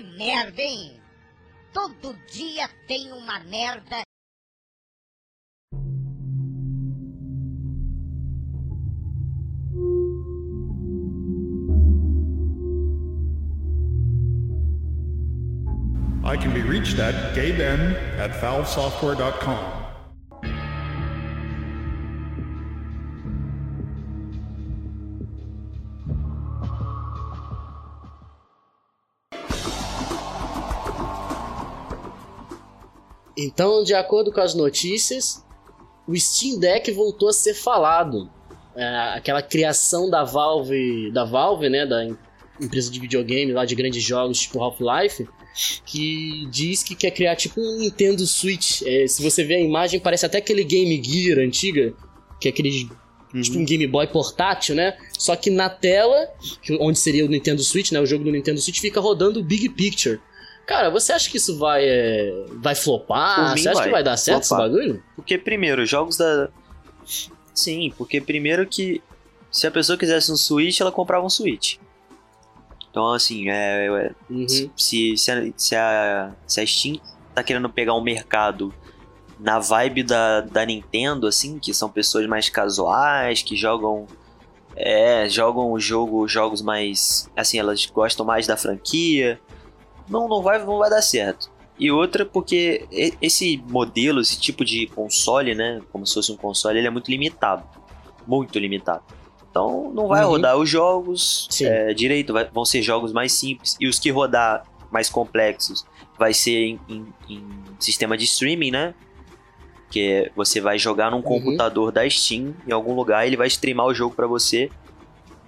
merda, 0.00 0.62
hein? 0.62 1.00
Todo 1.72 2.16
dia 2.32 2.68
tem 2.86 3.12
uma 3.12 3.40
merda. 3.40 4.02
I 16.22 16.36
can 16.36 16.52
be 16.52 16.62
reached 16.62 16.98
at 16.98 17.34
gayben 17.34 17.96
at 18.18 18.30
valvesoftware.com. 18.40 19.79
Então, 33.44 33.82
de 33.82 33.94
acordo 33.94 34.30
com 34.30 34.40
as 34.40 34.54
notícias, 34.54 35.44
o 36.06 36.14
Steam 36.16 36.58
Deck 36.58 36.90
voltou 36.92 37.28
a 37.28 37.32
ser 37.32 37.54
falado. 37.54 38.30
É, 38.76 38.84
aquela 39.16 39.42
criação 39.42 40.10
da 40.10 40.24
Valve, 40.24 41.10
da 41.12 41.24
Valve, 41.24 41.68
né, 41.68 41.86
da 41.86 42.06
empresa 42.60 42.90
de 42.90 43.00
videogame 43.00 43.52
lá 43.52 43.64
de 43.64 43.74
grandes 43.74 44.02
jogos, 44.02 44.40
tipo 44.40 44.62
Half-Life, 44.62 45.26
que 45.86 46.46
diz 46.50 46.82
que 46.82 46.94
quer 46.94 47.10
criar 47.10 47.34
tipo 47.36 47.60
um 47.60 47.78
Nintendo 47.78 48.26
Switch. 48.26 48.82
É, 48.82 49.06
se 49.06 49.22
você 49.22 49.42
ver 49.42 49.54
a 49.54 49.60
imagem, 49.60 49.98
parece 49.98 50.26
até 50.26 50.38
aquele 50.38 50.62
Game 50.62 51.02
Gear 51.02 51.38
antiga, 51.38 51.94
que 52.38 52.48
é 52.48 52.50
aquele 52.50 52.88
uhum. 53.34 53.40
tipo 53.40 53.58
um 53.58 53.64
Game 53.64 53.86
Boy 53.86 54.06
portátil, 54.06 54.74
né? 54.74 54.96
Só 55.18 55.34
que 55.34 55.50
na 55.50 55.70
tela, 55.70 56.28
onde 56.78 56.98
seria 56.98 57.24
o 57.24 57.28
Nintendo 57.28 57.62
Switch, 57.62 57.90
né, 57.90 58.00
o 58.00 58.06
jogo 58.06 58.24
do 58.24 58.30
Nintendo 58.30 58.60
Switch 58.60 58.80
fica 58.80 59.00
rodando 59.00 59.40
o 59.40 59.44
Big 59.44 59.68
Picture. 59.70 60.20
Cara, 60.70 60.88
você 60.88 61.12
acha 61.12 61.28
que 61.28 61.36
isso 61.36 61.58
vai, 61.58 61.84
é, 61.84 62.44
vai 62.52 62.76
flopar? 62.76 63.58
Você 63.58 63.68
acha 63.68 63.78
vai. 63.78 63.86
que 63.86 63.90
vai 63.90 64.04
dar 64.04 64.16
certo 64.16 64.46
flopar. 64.46 64.66
esse 64.66 64.72
bagulho? 64.78 65.02
Porque, 65.16 65.36
primeiro, 65.36 65.84
jogos 65.84 66.16
da. 66.16 66.48
Sim, 67.52 67.92
porque 67.98 68.20
primeiro 68.20 68.64
que 68.64 69.02
se 69.50 69.66
a 69.66 69.70
pessoa 69.72 69.98
quisesse 69.98 70.30
um 70.30 70.36
Switch, 70.36 70.80
ela 70.80 70.92
comprava 70.92 71.26
um 71.26 71.28
Switch. 71.28 71.78
Então, 72.88 73.12
assim, 73.12 73.50
é, 73.50 73.86
é 73.86 74.12
uhum. 74.30 74.46
se, 74.76 75.16
se, 75.16 75.32
a, 75.32 75.52
se, 75.56 75.74
a, 75.74 76.32
se 76.46 76.60
a 76.60 76.66
Steam 76.66 77.00
tá 77.34 77.42
querendo 77.42 77.68
pegar 77.68 77.94
um 77.94 78.00
mercado 78.00 78.72
na 79.40 79.58
vibe 79.58 80.04
da, 80.04 80.42
da 80.42 80.64
Nintendo, 80.64 81.26
assim, 81.26 81.58
que 81.58 81.74
são 81.74 81.90
pessoas 81.90 82.28
mais 82.28 82.48
casuais, 82.48 83.42
que 83.42 83.56
jogam. 83.56 84.06
É, 84.76 85.28
jogam 85.28 85.72
o 85.72 85.80
jogo, 85.80 86.28
jogos 86.28 86.62
mais. 86.62 87.28
Assim, 87.36 87.58
elas 87.58 87.84
gostam 87.86 88.24
mais 88.24 88.46
da 88.46 88.56
franquia 88.56 89.36
não, 90.10 90.28
não 90.28 90.42
vai, 90.42 90.58
não 90.58 90.78
vai 90.78 90.90
dar 90.90 91.00
certo. 91.00 91.50
E 91.78 91.90
outra 91.90 92.26
porque 92.26 92.86
esse 93.22 93.62
modelo, 93.70 94.20
esse 94.20 94.38
tipo 94.38 94.64
de 94.64 94.86
console, 94.88 95.54
né, 95.54 95.80
como 95.90 96.06
se 96.06 96.12
fosse 96.12 96.30
um 96.30 96.36
console, 96.36 96.78
ele 96.78 96.86
é 96.86 96.90
muito 96.90 97.10
limitado, 97.10 97.64
muito 98.26 98.58
limitado. 98.58 99.02
Então 99.50 99.90
não 99.94 100.06
vai 100.06 100.22
uhum. 100.22 100.32
rodar 100.32 100.58
os 100.58 100.68
jogos 100.68 101.48
é, 101.62 101.94
direito, 101.94 102.34
vai, 102.34 102.44
vão 102.44 102.66
ser 102.66 102.82
jogos 102.82 103.12
mais 103.12 103.32
simples 103.32 103.76
e 103.80 103.88
os 103.88 103.98
que 103.98 104.10
rodar 104.10 104.64
mais 104.90 105.08
complexos 105.08 105.86
vai 106.18 106.34
ser 106.34 106.66
em, 106.66 106.80
em, 106.86 107.06
em 107.28 107.44
sistema 107.78 108.16
de 108.16 108.24
streaming, 108.24 108.72
né? 108.72 108.94
Que 109.90 110.30
você 110.36 110.60
vai 110.60 110.78
jogar 110.78 111.10
num 111.10 111.16
uhum. 111.16 111.22
computador 111.22 111.90
da 111.90 112.08
Steam 112.08 112.54
em 112.66 112.72
algum 112.72 112.94
lugar, 112.94 113.26
ele 113.26 113.38
vai 113.38 113.46
streamar 113.46 113.86
o 113.86 113.94
jogo 113.94 114.14
para 114.14 114.26
você 114.26 114.70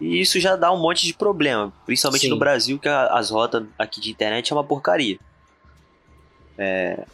e 0.02 0.20
isso 0.20 0.40
já 0.40 0.56
dá 0.56 0.72
um 0.72 0.80
monte 0.80 1.06
de 1.06 1.14
problema, 1.14 1.72
principalmente 1.86 2.22
Sim. 2.22 2.30
no 2.30 2.36
Brasil, 2.36 2.76
que 2.76 2.88
a, 2.88 3.06
as 3.06 3.30
rotas 3.30 3.64
aqui 3.78 4.00
de 4.00 4.10
internet 4.10 4.52
é 4.52 4.56
uma 4.56 4.64
porcaria. 4.64 5.16
É. 6.58 7.04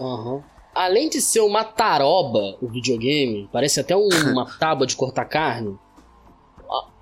Uhum. 0.00 0.42
Além 0.74 1.10
de 1.10 1.20
ser 1.20 1.40
uma 1.40 1.62
taroba 1.62 2.56
o 2.62 2.68
videogame, 2.68 3.50
parece 3.52 3.80
até 3.80 3.94
um, 3.94 4.08
uma 4.32 4.46
tábua 4.58 4.86
de 4.86 4.96
cortar 4.96 5.26
carne. 5.26 5.76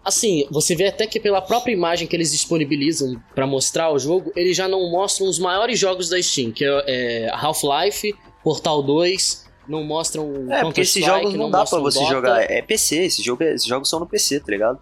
Assim, 0.05 0.49
você 0.51 0.75
vê 0.75 0.89
até 0.89 1.07
que 1.07 1.21
pela 1.21 1.41
própria 1.41 1.73
imagem 1.73 2.09
que 2.09 2.17
eles 2.17 2.33
disponibilizam 2.33 3.23
para 3.33 3.47
mostrar 3.47 3.93
o 3.93 3.99
jogo, 3.99 4.33
eles 4.35 4.57
já 4.57 4.67
não 4.67 4.91
mostram 4.91 5.29
os 5.29 5.39
maiores 5.39 5.79
jogos 5.79 6.09
da 6.09 6.21
Steam, 6.21 6.51
que 6.51 6.65
é, 6.65 6.85
é 6.87 7.31
Half-Life, 7.31 8.15
Portal 8.43 8.83
2, 8.83 9.47
não 9.69 9.85
mostram 9.85 10.51
É, 10.51 10.63
porque 10.63 10.81
esses 10.81 11.05
jogos 11.05 11.33
não, 11.35 11.45
não 11.45 11.51
dá 11.51 11.65
para 11.65 11.79
você 11.79 12.01
Dota. 12.01 12.11
jogar, 12.11 12.51
é 12.51 12.63
PC, 12.63 13.05
esses 13.05 13.25
jogos, 13.25 13.47
esses 13.47 13.67
jogos 13.67 13.89
são 13.89 14.01
no 14.01 14.07
PC, 14.07 14.41
tá 14.41 14.51
ligado? 14.51 14.81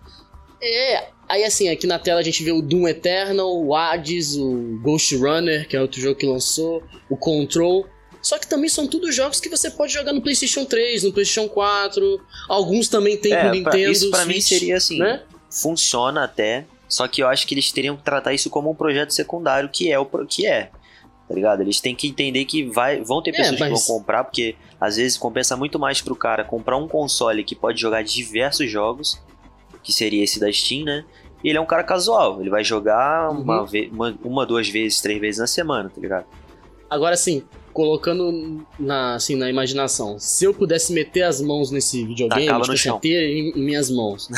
É, 0.61 1.09
aí 1.29 1.45
assim, 1.45 1.69
aqui 1.69 1.87
na 1.87 1.99
tela 1.99 2.21
a 2.21 2.23
gente 2.23 2.43
vê 2.43 2.53
o 2.53 2.61
Doom 2.61 2.89
Eternal, 2.89 3.49
o 3.65 3.75
Hades, 3.75 4.37
o 4.37 4.79
Ghost 4.83 5.15
Runner, 5.17 5.69
que 5.69 5.77
é 5.77 5.81
outro 5.81 6.01
jogo 6.01 6.17
que 6.17 6.27
lançou, 6.27 6.83
o 7.09 7.17
Control. 7.17 7.87
Só 8.21 8.39
que 8.39 8.49
também 8.49 8.69
são 8.69 8.87
tudo 8.87 9.13
jogos 9.13 9.41
que 9.41 9.49
você 9.49 9.71
pode 9.71 9.93
jogar 9.93 10.13
no 10.13 10.21
PlayStation 10.21 10.65
3, 10.65 11.05
no 11.05 11.13
PlayStation 11.13 11.49
4. 11.49 12.21
Alguns 12.49 12.89
também 12.89 13.17
tem 13.17 13.33
é, 13.33 13.41
pro 13.41 13.51
Nintendo. 13.51 13.93
Isso 13.93 14.11
pra 14.11 14.25
Switch, 14.25 14.35
mim 14.35 14.41
seria 14.41 14.77
assim, 14.77 14.99
né? 14.99 15.23
funciona 15.51 16.25
até, 16.25 16.67
só 16.89 17.07
que 17.09 17.23
eu 17.23 17.29
acho 17.29 17.47
que 17.47 17.55
eles 17.55 17.71
teriam 17.73 17.97
que 17.97 18.03
tratar 18.03 18.33
isso 18.33 18.51
como 18.51 18.71
um 18.71 18.75
projeto 18.75 19.13
secundário, 19.13 19.69
que 19.69 19.91
é 19.91 19.99
o 19.99 20.07
que 20.27 20.47
é. 20.47 20.71
Tá 21.29 21.35
ligado? 21.35 21.61
Eles 21.61 21.81
têm 21.81 21.95
que 21.95 22.09
entender 22.09 22.47
que 22.47 22.65
vai, 22.65 23.03
vão 23.03 23.23
ter 23.23 23.31
é, 23.31 23.33
pessoas 23.35 23.61
é, 23.61 23.69
mas... 23.69 23.83
que 23.83 23.87
vão 23.87 23.99
comprar, 23.99 24.25
porque 24.25 24.57
às 24.81 24.97
vezes 24.97 25.19
compensa 25.19 25.57
muito 25.57 25.79
mais 25.79 26.01
pro 26.01 26.17
cara 26.17 26.43
comprar 26.43 26.77
um 26.77 26.89
console 26.89 27.45
que 27.45 27.55
pode 27.55 27.81
jogar 27.81 28.03
diversos 28.03 28.71
jogos 28.71 29.21
que 29.83 29.93
seria 29.93 30.23
esse 30.23 30.41
da 30.41 30.53
Steam, 30.53 30.85
né? 30.85 31.05
E 31.43 31.49
ele 31.49 31.59
é 31.59 31.61
um 31.61 31.67
cara 31.67 31.85
casual, 31.85 32.41
ele 32.41 32.51
vai 32.51 32.65
jogar 32.65 33.31
uhum. 33.31 33.43
uma, 33.43 33.67
uma, 33.93 34.19
uma, 34.25 34.47
duas 34.47 34.69
vezes, 34.69 35.01
três 35.01 35.21
vezes 35.21 35.39
na 35.39 35.47
semana, 35.47 35.89
tá 35.89 36.01
ligado? 36.01 36.27
Agora 36.91 37.17
sim, 37.17 37.45
colocando 37.73 38.67
na, 38.79 39.15
assim, 39.15 39.37
na 39.37 39.49
imaginação, 39.49 40.19
se 40.19 40.45
eu 40.45 40.53
pudesse 40.53 40.93
meter 40.93 41.23
as 41.23 41.41
mãos 41.41 41.71
nesse 41.71 42.05
videogame, 42.05 42.47
Tacava 42.47 42.65
tipo, 42.65 42.75
assim, 42.75 42.99
ter 42.99 43.31
em, 43.31 43.51
em 43.51 43.61
minhas 43.61 43.89
mãos. 43.89 44.29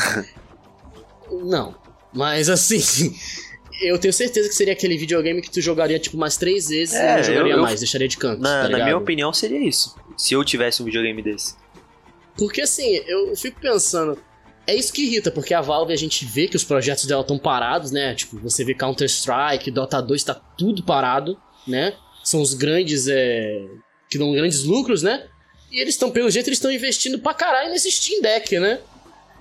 não, 1.43 1.73
mas 2.13 2.49
assim, 2.49 3.15
eu 3.81 3.97
tenho 3.97 4.13
certeza 4.13 4.47
que 4.47 4.53
seria 4.53 4.73
aquele 4.73 4.95
videogame 4.95 5.41
que 5.41 5.49
tu 5.49 5.59
jogaria 5.59 5.97
tipo 5.97 6.15
umas 6.17 6.37
três 6.37 6.67
vezes 6.67 6.93
é, 6.93 7.13
e 7.13 7.15
não 7.17 7.23
jogaria 7.23 7.53
eu, 7.53 7.61
mais, 7.61 7.79
deixaria 7.79 8.07
de 8.07 8.17
canto. 8.17 8.41
Na, 8.41 8.63
tá 8.63 8.69
na 8.69 8.83
minha 8.83 8.97
opinião, 8.97 9.33
seria 9.33 9.59
isso. 9.59 9.95
Se 10.15 10.35
eu 10.35 10.43
tivesse 10.43 10.83
um 10.83 10.85
videogame 10.85 11.21
desse. 11.21 11.55
Porque 12.37 12.61
assim, 12.61 13.01
eu 13.07 13.35
fico 13.35 13.59
pensando, 13.59 14.17
é 14.71 14.75
isso 14.75 14.93
que 14.93 15.03
irrita, 15.03 15.29
porque 15.29 15.53
a 15.53 15.61
Valve 15.61 15.91
a 15.91 15.97
gente 15.97 16.25
vê 16.25 16.47
que 16.47 16.55
os 16.55 16.63
projetos 16.63 17.05
dela 17.05 17.21
estão 17.21 17.37
parados, 17.37 17.91
né? 17.91 18.15
Tipo, 18.15 18.37
você 18.39 18.63
vê 18.63 18.73
Counter-Strike, 18.73 19.69
Dota 19.69 20.01
2, 20.01 20.23
tá 20.23 20.33
tudo 20.33 20.81
parado, 20.83 21.37
né? 21.67 21.93
São 22.23 22.41
os 22.41 22.53
grandes, 22.53 23.07
é... 23.09 23.65
que 24.09 24.17
dão 24.17 24.31
grandes 24.31 24.63
lucros, 24.63 25.03
né? 25.03 25.27
E 25.69 25.81
eles 25.81 25.95
estão, 25.95 26.09
pelo 26.09 26.29
jeito, 26.29 26.47
eles 26.47 26.57
estão 26.57 26.71
investindo 26.71 27.19
pra 27.19 27.33
caralho 27.33 27.69
nesse 27.69 27.91
Steam 27.91 28.21
Deck, 28.21 28.59
né? 28.59 28.79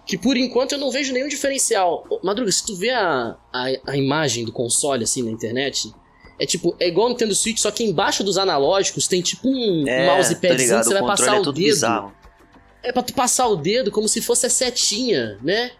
Que 0.04 0.18
por 0.18 0.36
enquanto 0.36 0.72
eu 0.72 0.78
não 0.78 0.90
vejo 0.90 1.12
nenhum 1.12 1.28
diferencial. 1.28 2.04
Madruga, 2.24 2.50
se 2.50 2.66
tu 2.66 2.74
vê 2.74 2.90
a, 2.90 3.36
a, 3.52 3.66
a 3.86 3.96
imagem 3.96 4.44
do 4.44 4.50
console 4.50 5.04
assim 5.04 5.22
na 5.22 5.30
internet, 5.30 5.92
é 6.40 6.46
tipo, 6.46 6.74
é 6.80 6.88
igual 6.88 7.06
o 7.06 7.10
Nintendo 7.10 7.34
Switch, 7.34 7.58
só 7.58 7.70
que 7.70 7.84
embaixo 7.84 8.24
dos 8.24 8.36
analógicos 8.36 9.06
tem 9.06 9.22
tipo 9.22 9.48
um 9.48 9.86
é, 9.86 10.06
mousepadzinho 10.06 10.80
que 10.80 10.84
você 10.84 10.94
vai 10.94 11.02
passar 11.02 11.36
é 11.36 11.40
o 11.40 11.44
dedo. 11.44 11.52
Bizarro 11.52 12.19
é 12.82 12.92
pra 12.92 13.02
tu 13.02 13.12
passar 13.12 13.46
o 13.48 13.56
dedo 13.56 13.90
como 13.90 14.08
se 14.08 14.20
fosse 14.20 14.46
a 14.46 14.50
setinha, 14.50 15.38
né? 15.42 15.72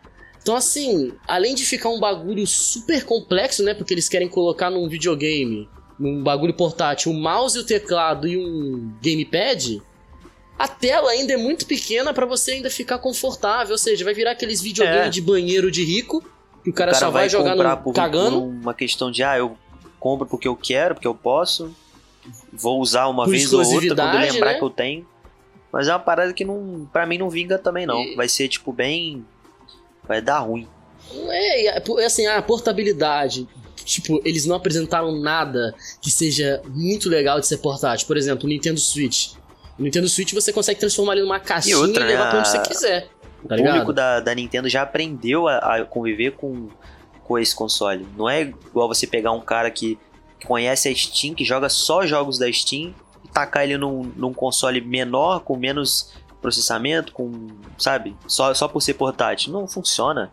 Então, 0.43 0.56
assim, 0.56 1.12
além 1.28 1.55
de 1.55 1.65
ficar 1.65 1.91
um 1.91 2.00
bagulho 2.00 2.47
super 2.47 3.05
complexo, 3.05 3.62
né? 3.62 3.75
Porque 3.75 3.93
eles 3.93 4.09
querem 4.09 4.28
colocar 4.28 4.71
num 4.71 4.88
videogame, 4.88 5.69
num 5.99 6.22
bagulho 6.22 6.55
portátil, 6.55 7.12
um 7.12 7.21
mouse 7.21 7.59
e 7.59 7.60
o 7.60 7.65
teclado 7.65 8.27
e 8.27 8.39
um 8.39 8.93
gamepad, 9.03 9.83
a 10.59 10.66
tela 10.66 11.10
ainda 11.10 11.34
é 11.34 11.37
muito 11.37 11.66
pequena 11.66 12.12
para 12.12 12.25
você 12.25 12.53
ainda 12.53 12.71
ficar 12.71 12.98
confortável. 12.98 13.72
Ou 13.72 13.78
seja, 13.78 14.04
vai 14.04 14.15
virar 14.15 14.33
aqueles 14.33 14.60
videogames 14.60 15.07
é. 15.07 15.10
de 15.10 15.21
banheiro 15.21 15.71
de 15.71 15.84
rico, 15.84 16.22
que 16.65 16.71
o 16.71 16.72
cara, 16.72 16.91
o 16.91 16.95
cara 16.95 16.95
só 16.95 17.10
vai, 17.10 17.22
vai 17.22 17.28
jogar 17.28 17.54
no 17.54 17.77
por, 17.83 17.95
cagando. 17.95 18.41
Por 18.41 18.47
uma 18.47 18.75
questão 18.75 19.10
de, 19.10 19.22
ah, 19.22 19.36
eu 19.39 19.57
compro 19.98 20.27
porque 20.27 20.48
eu 20.48 20.57
quero, 20.57 20.95
porque 20.95 21.07
eu 21.07 21.15
posso, 21.15 21.75
vou 22.53 22.80
usar 22.80 23.07
uma 23.09 23.25
por 23.25 23.30
vez 23.30 23.53
ou 23.53 23.60
outra 23.60 23.95
quando 23.95 24.19
lembrar 24.19 24.53
né? 24.53 24.59
que 24.59 24.65
eu 24.65 24.71
tenho. 24.71 25.07
Mas 25.72 25.89
é 25.89 25.93
uma 25.93 26.01
parada 26.01 26.33
que 26.33 26.45
não, 26.45 26.89
para 26.93 27.07
mim 27.07 27.19
não 27.19 27.31
vinga 27.31 27.59
também 27.59 27.87
não. 27.87 28.01
E... 28.01 28.15
Vai 28.15 28.28
ser 28.28 28.49
tipo 28.49 28.72
bem 28.72 29.25
vai 30.07 30.21
dar 30.21 30.41
ruim. 30.41 30.67
É, 31.28 31.78
é 31.78 32.05
assim, 32.05 32.27
a 32.27 32.43
portabilidade, 32.43 33.49
tipo, 33.84 34.21
eles 34.25 34.45
não 34.45 34.57
apresentaram 34.57 35.13
nada 35.13 35.75
que 36.01 36.11
seja 36.11 36.61
muito 36.67 37.09
legal 37.09 37.39
de 37.39 37.47
ser 37.47 37.59
portátil. 37.59 38.07
Por 38.07 38.17
exemplo, 38.17 38.45
o 38.45 38.49
Nintendo 38.49 38.81
Switch. 38.81 39.34
O 39.78 39.83
Nintendo 39.83 40.09
Switch 40.09 40.33
você 40.33 40.53
consegue 40.53 40.81
transformar 40.81 41.13
ele 41.13 41.22
numa 41.22 41.41
caixinha 41.41 41.77
e, 41.77 41.78
outra, 41.78 42.05
e 42.05 42.07
levar 42.09 42.31
pra 42.31 42.39
onde 42.41 42.49
você 42.49 42.61
quiser. 42.61 43.09
Tá 43.49 43.55
o 43.55 43.59
público 43.59 43.93
da, 43.93 44.21
da 44.21 44.34
Nintendo 44.34 44.69
já 44.69 44.83
aprendeu 44.83 45.49
a, 45.49 45.77
a, 45.77 45.84
conviver 45.84 46.33
com, 46.33 46.69
com 47.25 47.39
esse 47.39 47.55
console. 47.55 48.07
Não 48.16 48.28
é 48.28 48.43
igual 48.43 48.89
você 48.89 49.07
pegar 49.07 49.33
um 49.33 49.41
cara 49.41 49.71
que 49.71 49.99
conhece 50.45 50.89
a 50.89 50.95
Steam, 50.95 51.34
que 51.34 51.45
joga 51.45 51.69
só 51.69 52.05
jogos 52.07 52.39
da 52.39 52.53
Steam 52.53 52.95
tacar 53.32 53.65
ele 53.65 53.77
num, 53.78 54.03
num 54.16 54.32
console 54.32 54.80
menor, 54.80 55.41
com 55.41 55.56
menos 55.56 56.12
processamento, 56.41 57.12
com, 57.12 57.48
sabe, 57.78 58.16
só, 58.27 58.53
só 58.54 58.66
por 58.66 58.80
ser 58.80 58.94
portátil. 58.94 59.53
Não 59.53 59.66
funciona. 59.68 60.30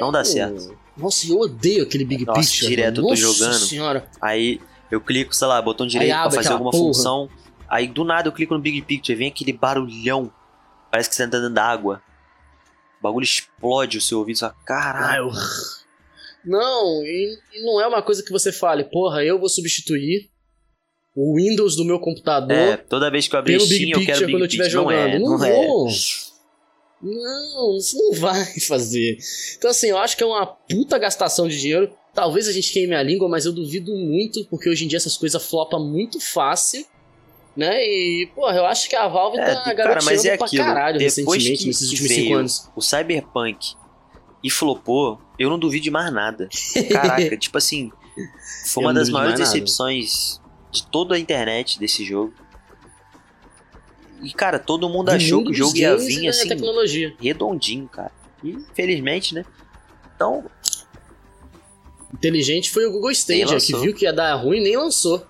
Não 0.00 0.10
dá 0.12 0.24
certo. 0.24 0.76
Nossa, 0.96 1.26
eu 1.30 1.38
odeio 1.38 1.82
aquele 1.84 2.04
Big 2.04 2.24
Nossa, 2.24 2.40
Picture. 2.40 2.66
direto 2.68 2.98
eu 3.00 3.04
tô 3.04 3.10
Nossa 3.10 3.22
jogando. 3.22 3.54
senhora. 3.58 4.10
Aí 4.20 4.60
eu 4.90 5.00
clico, 5.00 5.34
sei 5.34 5.46
lá, 5.46 5.60
botão 5.62 5.86
direito 5.86 6.12
pra 6.12 6.30
fazer 6.30 6.48
alguma 6.52 6.70
porra. 6.70 6.84
função. 6.84 7.28
Aí 7.68 7.86
do 7.88 8.04
nada 8.04 8.28
eu 8.28 8.32
clico 8.32 8.54
no 8.54 8.60
Big 8.60 8.80
Picture, 8.82 9.16
vem 9.16 9.28
aquele 9.28 9.52
barulhão. 9.52 10.32
Parece 10.90 11.08
que 11.08 11.14
você 11.16 11.26
tá 11.28 11.36
dentro 11.38 11.52
da 11.54 11.64
água. 11.64 12.02
O 13.00 13.02
bagulho 13.02 13.24
explode 13.24 13.98
o 13.98 14.00
seu 14.00 14.18
ouvido, 14.18 14.38
só 14.38 14.46
Ah, 14.46 14.54
caralho. 14.64 15.30
Não, 16.44 17.02
e, 17.02 17.38
e 17.54 17.64
não 17.64 17.80
é 17.80 17.86
uma 17.86 18.02
coisa 18.02 18.22
que 18.22 18.30
você 18.30 18.52
fale, 18.52 18.84
porra, 18.84 19.24
eu 19.24 19.38
vou 19.38 19.48
substituir 19.48 20.30
o 21.16 21.34
Windows 21.36 21.74
do 21.76 21.84
meu 21.84 21.98
computador 21.98 22.52
É, 22.56 22.76
toda 22.76 23.10
vez 23.10 23.26
que 23.26 23.34
eu 23.34 23.38
abrir 23.40 23.58
Steam, 23.58 23.78
Big 23.78 23.90
eu 23.92 24.00
quero 24.04 24.20
Big 24.26 24.32
quando 24.32 24.42
eu 24.42 24.46
estiver. 24.46 24.64
Não 24.64 24.70
jogando. 24.70 24.92
é, 24.98 25.18
não 25.18 25.38
não 25.38 25.44
é. 25.44 25.66
Não, 27.02 27.76
isso 27.76 27.96
não 27.98 28.12
vai 28.20 28.44
fazer. 28.66 29.18
Então, 29.58 29.70
assim, 29.70 29.88
eu 29.88 29.98
acho 29.98 30.16
que 30.16 30.22
é 30.22 30.26
uma 30.26 30.46
puta 30.46 30.98
gastação 30.98 31.46
de 31.48 31.58
dinheiro. 31.60 31.90
Talvez 32.14 32.48
a 32.48 32.52
gente 32.52 32.72
queime 32.72 32.94
a 32.94 33.02
língua, 33.02 33.28
mas 33.28 33.44
eu 33.44 33.52
duvido 33.52 33.94
muito, 33.94 34.44
porque 34.46 34.68
hoje 34.70 34.84
em 34.84 34.88
dia 34.88 34.96
essas 34.96 35.16
coisas 35.16 35.44
flopam 35.46 35.84
muito 35.84 36.18
fácil. 36.18 36.84
Né? 37.54 37.82
E, 37.86 38.26
porra, 38.34 38.56
eu 38.56 38.66
acho 38.66 38.86
que 38.88 38.94
a 38.96 39.08
Valve 39.08 39.38
É, 39.38 39.54
tá 39.54 39.74
cara, 39.74 39.98
mas 40.04 40.24
é 40.26 40.36
pra 40.36 40.46
aquilo. 40.46 40.62
caralho 40.64 40.98
Depois 40.98 41.16
recentemente, 41.16 41.58
que- 41.62 41.66
nesses 41.68 41.88
últimos 41.90 42.08
veio 42.10 42.22
cinco 42.24 42.34
anos. 42.34 42.68
o 42.76 42.82
Cyberpunk 42.82 43.74
e 44.44 44.50
flopou, 44.50 45.18
eu 45.38 45.48
não 45.48 45.58
duvido 45.58 45.84
de 45.84 45.90
mais 45.90 46.12
nada. 46.12 46.48
Caraca, 46.92 47.34
tipo 47.38 47.56
assim, 47.56 47.90
foi 48.66 48.82
Eu 48.82 48.86
uma 48.86 48.92
não 48.92 49.00
das 49.00 49.08
maiores 49.08 49.38
decepções 49.40 50.38
de 50.76 50.86
toda 50.86 51.14
a 51.14 51.18
internet 51.18 51.78
desse 51.78 52.04
jogo. 52.04 52.32
E, 54.22 54.32
cara, 54.32 54.58
todo 54.58 54.88
mundo 54.88 55.06
Do 55.06 55.12
achou 55.12 55.44
que 55.44 55.50
o 55.50 55.54
jogo 55.54 55.76
ia 55.76 55.96
vir 55.96 56.24
da 56.24 56.30
assim, 56.30 56.48
tecnologia. 56.48 57.14
redondinho, 57.20 57.86
cara. 57.88 58.12
E, 58.42 58.50
infelizmente, 58.50 59.34
né? 59.34 59.44
Então, 60.14 60.44
Inteligente 62.12 62.70
foi 62.70 62.86
o 62.86 62.92
Google 62.92 63.10
Stadia, 63.10 63.58
que 63.58 63.76
viu 63.76 63.94
que 63.94 64.04
ia 64.04 64.12
dar 64.12 64.34
ruim 64.36 64.58
e 64.58 64.62
nem 64.62 64.76
lançou. 64.76 65.26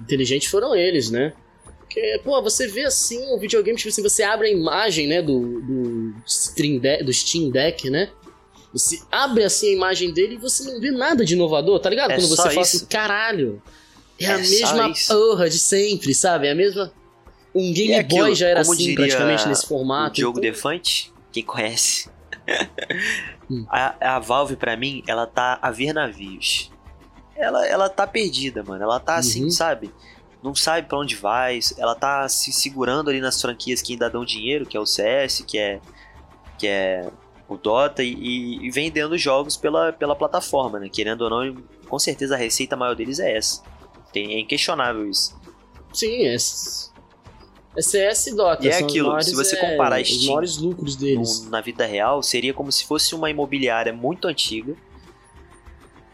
Inteligente 0.00 0.48
foram 0.48 0.74
eles, 0.74 1.10
né? 1.10 1.34
Porque, 1.80 2.20
pô, 2.24 2.40
você 2.42 2.66
vê 2.66 2.84
assim 2.84 3.18
o 3.32 3.38
videogame, 3.38 3.76
tipo 3.76 3.88
assim, 3.88 4.02
você 4.02 4.22
abre 4.22 4.48
a 4.48 4.50
imagem, 4.50 5.06
né, 5.06 5.22
do, 5.22 5.60
do, 5.60 6.14
Stream 6.26 6.78
Deck, 6.78 7.02
do 7.02 7.12
Steam 7.12 7.50
Deck, 7.50 7.90
né? 7.90 8.10
Você 8.72 9.00
abre 9.10 9.44
assim 9.44 9.70
a 9.70 9.72
imagem 9.72 10.12
dele 10.12 10.34
e 10.34 10.38
você 10.38 10.70
não 10.70 10.80
vê 10.80 10.90
nada 10.90 11.24
de 11.24 11.34
inovador, 11.34 11.80
tá 11.80 11.88
ligado? 11.88 12.12
É 12.12 12.16
Quando 12.16 12.28
você 12.28 12.36
fala 12.36 12.52
isso. 12.52 12.76
assim, 12.76 12.86
caralho, 12.86 13.62
é, 14.20 14.26
a 14.26 14.38
É 14.38 14.44
só 14.44 14.74
mesma 14.76 14.94
porra 15.08 15.48
de 15.48 15.58
sempre, 15.58 16.14
sabe? 16.14 16.46
É 16.48 16.52
a 16.52 16.54
mesma. 16.54 16.92
Um 17.54 17.72
Game 17.72 17.94
aquilo, 17.94 18.26
Boy 18.26 18.34
já 18.34 18.48
era 18.48 18.60
assim, 18.60 18.94
praticamente, 18.94 19.48
nesse 19.48 19.64
o 19.64 19.68
formato. 19.68 20.14
Diogo 20.16 20.38
então- 20.38 20.50
Defante, 20.52 21.12
quem 21.32 21.42
conhece. 21.42 22.10
Hum. 23.50 23.64
a, 23.70 24.16
a 24.16 24.18
Valve, 24.18 24.56
pra 24.56 24.76
mim, 24.76 25.02
ela 25.06 25.26
tá 25.26 25.58
a 25.62 25.70
ver 25.70 25.94
navios. 25.94 26.70
Ela, 27.34 27.66
ela 27.66 27.88
tá 27.88 28.06
perdida, 28.06 28.62
mano. 28.62 28.82
Ela 28.84 29.00
tá 29.00 29.14
assim, 29.16 29.44
Uhum. 29.44 29.50
sabe? 29.50 29.90
Não 30.42 30.54
sabe 30.54 30.86
pra 30.86 30.98
onde 30.98 31.14
vai. 31.14 31.58
Ela 31.78 31.94
tá 31.94 32.28
se 32.28 32.52
segurando 32.52 33.08
ali 33.08 33.20
nas 33.20 33.40
franquias 33.40 33.80
que 33.80 33.94
ainda 33.94 34.10
dão 34.10 34.22
dinheiro, 34.24 34.66
que 34.66 34.76
é 34.76 34.80
o 34.80 34.84
CS, 34.84 35.42
que 35.46 35.56
é, 35.56 35.80
que 36.58 36.66
é 36.66 37.08
o 37.48 37.56
Dota, 37.56 38.02
e, 38.02 38.12
e- 38.12 38.66
e 38.66 38.70
vendendo 38.70 39.16
jogos 39.16 39.56
pela, 39.56 39.94
pela 39.94 40.14
plataforma, 40.14 40.78
né? 40.78 40.90
Querendo 40.90 41.22
ou 41.22 41.30
não, 41.30 41.56
com 41.88 41.98
certeza 41.98 42.34
a 42.34 42.38
receita 42.38 42.76
maior 42.76 42.94
deles 42.94 43.18
é 43.18 43.34
essa. 43.34 43.62
Tem, 44.12 44.34
é 44.34 44.40
inquestionável 44.40 45.08
isso. 45.08 45.36
Sim, 45.92 46.24
é. 46.26 46.34
É 47.76 47.82
CS 47.82 48.26
e 48.30 48.34
Dota. 48.34 48.64
E 48.64 48.68
é 48.68 48.76
os 48.76 48.82
aquilo, 48.82 49.08
maiores, 49.08 49.26
se 49.28 49.34
você 49.36 49.54
é, 49.56 49.58
comparar 49.58 50.00
Os 50.00 50.08
Steam 50.08 50.26
maiores 50.26 50.56
lucros 50.56 50.96
deles. 50.96 51.44
no- 51.44 51.50
na 51.50 51.60
vida 51.60 51.86
real 51.86 52.22
seria 52.22 52.52
como 52.52 52.72
se 52.72 52.84
fosse 52.84 53.14
uma 53.14 53.30
imobiliária 53.30 53.92
muito 53.92 54.26
antiga 54.26 54.74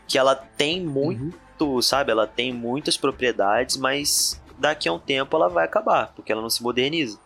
que 0.07 0.19
ela 0.19 0.35
tem 0.35 0.85
muito, 0.85 1.35
Uhum. 1.65 1.81
sabe? 1.83 2.11
Ela 2.11 2.27
tem 2.27 2.53
muitas 2.53 2.97
propriedades, 2.97 3.77
mas 3.77 4.41
daqui 4.59 4.89
a 4.89 4.93
um 4.93 4.99
tempo 4.99 5.35
ela 5.37 5.49
vai 5.49 5.65
acabar, 5.65 6.13
porque 6.15 6.31
ela 6.31 6.43
não 6.43 6.51
se 6.51 6.63
moderniza. 6.63 7.19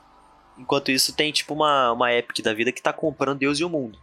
Enquanto 0.57 0.91
isso 0.91 1.13
tem 1.13 1.33
tipo 1.33 1.55
uma, 1.55 1.93
uma 1.93 2.13
Epic 2.13 2.41
da 2.43 2.55
vida 2.55 2.71
que 2.73 2.83
tá 2.83 2.93
comprando 2.93 3.39
Deus 3.39 3.59
e 3.59 3.65
o 3.65 3.69
mundo. 3.69 3.99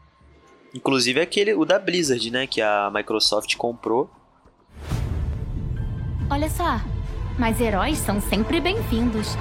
Inclusive 0.73 1.21
aquele, 1.21 1.53
o 1.53 1.63
da 1.63 1.79
Blizzard, 1.79 2.29
né, 2.31 2.45
que 2.47 2.61
a 2.61 2.91
Microsoft 2.93 3.55
comprou. 3.55 4.09
Olha 6.35 6.49
só, 6.49 6.81
mas 7.39 7.61
heróis 7.61 7.97
são 7.97 8.19
sempre 8.19 8.59
bem-vindos. 8.59 9.37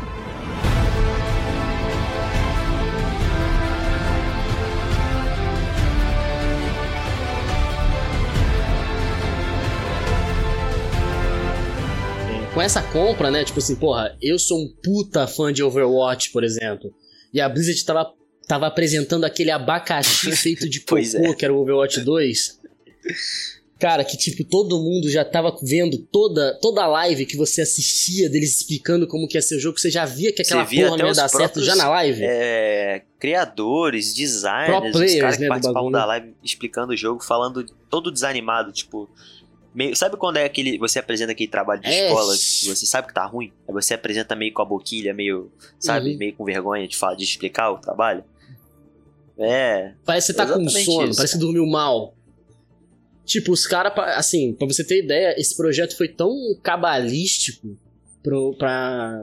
Com 12.54 12.62
essa 12.62 12.80
compra, 12.80 13.28
né? 13.28 13.42
Tipo 13.42 13.58
assim, 13.58 13.74
porra, 13.74 14.16
eu 14.22 14.38
sou 14.38 14.56
um 14.60 14.72
puta 14.80 15.26
fã 15.26 15.52
de 15.52 15.64
Overwatch, 15.64 16.30
por 16.30 16.44
exemplo. 16.44 16.94
E 17.32 17.40
a 17.40 17.48
Blizzard 17.48 17.84
tava, 17.84 18.12
tava 18.46 18.68
apresentando 18.68 19.24
aquele 19.24 19.50
abacaxi 19.50 20.30
feito 20.38 20.68
de 20.68 20.78
cocô, 20.78 20.90
Pois 20.90 21.12
é. 21.16 21.34
que 21.34 21.44
era 21.44 21.52
o 21.52 21.60
Overwatch 21.60 22.02
2. 22.02 22.60
Cara, 23.84 24.02
que 24.02 24.16
tipo, 24.16 24.42
todo 24.44 24.80
mundo 24.80 25.10
já 25.10 25.22
tava 25.26 25.54
vendo 25.62 25.98
toda, 25.98 26.58
toda 26.58 26.82
a 26.84 26.86
live 26.86 27.26
que 27.26 27.36
você 27.36 27.60
assistia 27.60 28.30
deles 28.30 28.56
explicando 28.56 29.06
como 29.06 29.28
que 29.28 29.36
ia 29.36 29.42
ser 29.42 29.56
o 29.56 29.60
jogo, 29.60 29.74
que 29.74 29.80
você 29.82 29.90
já 29.90 30.06
via 30.06 30.32
que 30.32 30.40
aquela 30.40 30.64
via 30.64 30.86
porra 30.86 30.96
não 30.96 31.04
ia 31.04 31.10
os 31.10 31.16
dar 31.18 31.28
certo 31.28 31.62
já 31.62 31.76
na 31.76 31.90
live. 31.90 32.22
É, 32.24 33.02
criadores, 33.18 34.14
designers, 34.14 34.78
Pro 34.80 34.86
os 34.86 34.92
players, 34.92 35.20
caras 35.20 35.36
que 35.36 35.42
né, 35.42 35.48
do 35.48 35.50
participavam 35.50 35.90
da 35.90 36.06
live 36.06 36.34
explicando 36.42 36.94
o 36.94 36.96
jogo, 36.96 37.22
falando 37.22 37.62
todo 37.90 38.10
desanimado, 38.10 38.72
tipo. 38.72 39.06
meio- 39.74 39.94
sabe 39.94 40.16
quando 40.16 40.38
é 40.38 40.46
aquele. 40.46 40.78
Você 40.78 40.98
apresenta 40.98 41.32
aquele 41.32 41.50
trabalho 41.50 41.82
de 41.82 41.88
É. 41.88 42.06
escola 42.06 42.32
que 42.34 42.66
você 42.66 42.86
sabe 42.86 43.08
que 43.08 43.12
tá 43.12 43.26
ruim? 43.26 43.52
Aí 43.68 43.74
você 43.74 43.92
apresenta 43.92 44.34
meio 44.34 44.54
com 44.54 44.62
a 44.62 44.64
boquilha, 44.64 45.12
meio. 45.12 45.52
Sabe? 45.78 46.12
Uhum. 46.12 46.16
Meio 46.16 46.34
com 46.34 46.42
vergonha 46.46 46.88
de, 46.88 46.96
falar, 46.96 47.16
de 47.16 47.24
explicar 47.24 47.70
o 47.70 47.76
trabalho? 47.76 48.24
É. 49.38 49.92
Parece 50.06 50.28
que 50.32 50.38
você 50.38 50.46
tá 50.46 50.46
com 50.54 50.68
sono, 50.70 51.08
isso, 51.10 51.16
parece 51.16 51.34
que 51.34 51.38
dormiu 51.40 51.66
mal. 51.66 52.14
Tipo, 53.24 53.52
os 53.52 53.66
caras, 53.66 53.92
assim, 54.18 54.52
pra 54.52 54.66
você 54.66 54.84
ter 54.84 55.02
ideia, 55.02 55.34
esse 55.38 55.56
projeto 55.56 55.96
foi 55.96 56.08
tão 56.08 56.30
cabalístico 56.62 57.76
pro, 58.22 58.54
pra, 58.58 59.18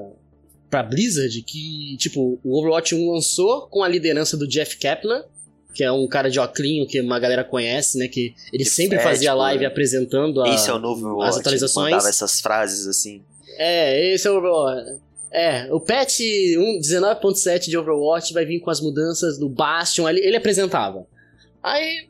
pra 0.70 0.82
Blizzard 0.84 1.42
que, 1.44 1.96
tipo, 1.98 2.40
o 2.44 2.58
Overwatch 2.60 2.96
1 2.96 3.12
lançou 3.12 3.68
com 3.68 3.84
a 3.84 3.88
liderança 3.88 4.36
do 4.36 4.48
Jeff 4.48 4.78
Kaplan, 4.78 5.24
que 5.74 5.84
é 5.84 5.92
um 5.92 6.08
cara 6.08 6.30
de 6.30 6.40
oclinho 6.40 6.86
que 6.88 7.00
uma 7.00 7.20
galera 7.20 7.44
conhece, 7.44 7.98
né? 7.98 8.08
Que 8.08 8.34
ele 8.52 8.64
Que 8.64 8.70
sempre 8.70 8.98
é, 8.98 9.02
fazia 9.02 9.30
tipo, 9.30 9.40
live 9.42 9.66
apresentando 9.66 10.42
a- 10.42 10.50
Esse 10.54 10.70
é 10.70 10.74
o 10.74 10.80
novo 10.80 11.22
as 11.22 11.38
atualizações. 11.38 11.92
Mandava 11.92 12.10
essas 12.10 12.42
frases 12.42 12.88
assim. 12.88 13.22
É, 13.58 14.14
esse 14.14 14.28
é 14.28 14.32
o 14.32 14.38
Overwatch. 14.38 15.00
É, 15.32 15.74
o 15.74 15.80
patch 15.80 16.20
1 16.58 16.80
19.7 16.82 17.70
de 17.70 17.78
Overwatch 17.78 18.34
vai 18.34 18.44
vir 18.46 18.60
com 18.60 18.70
as 18.70 18.82
mudanças 18.82 19.38
do 19.38 19.48
Bastion, 19.48 20.10
ele, 20.10 20.20
ele 20.20 20.36
apresentava. 20.36 21.08
Aí, 21.64 22.10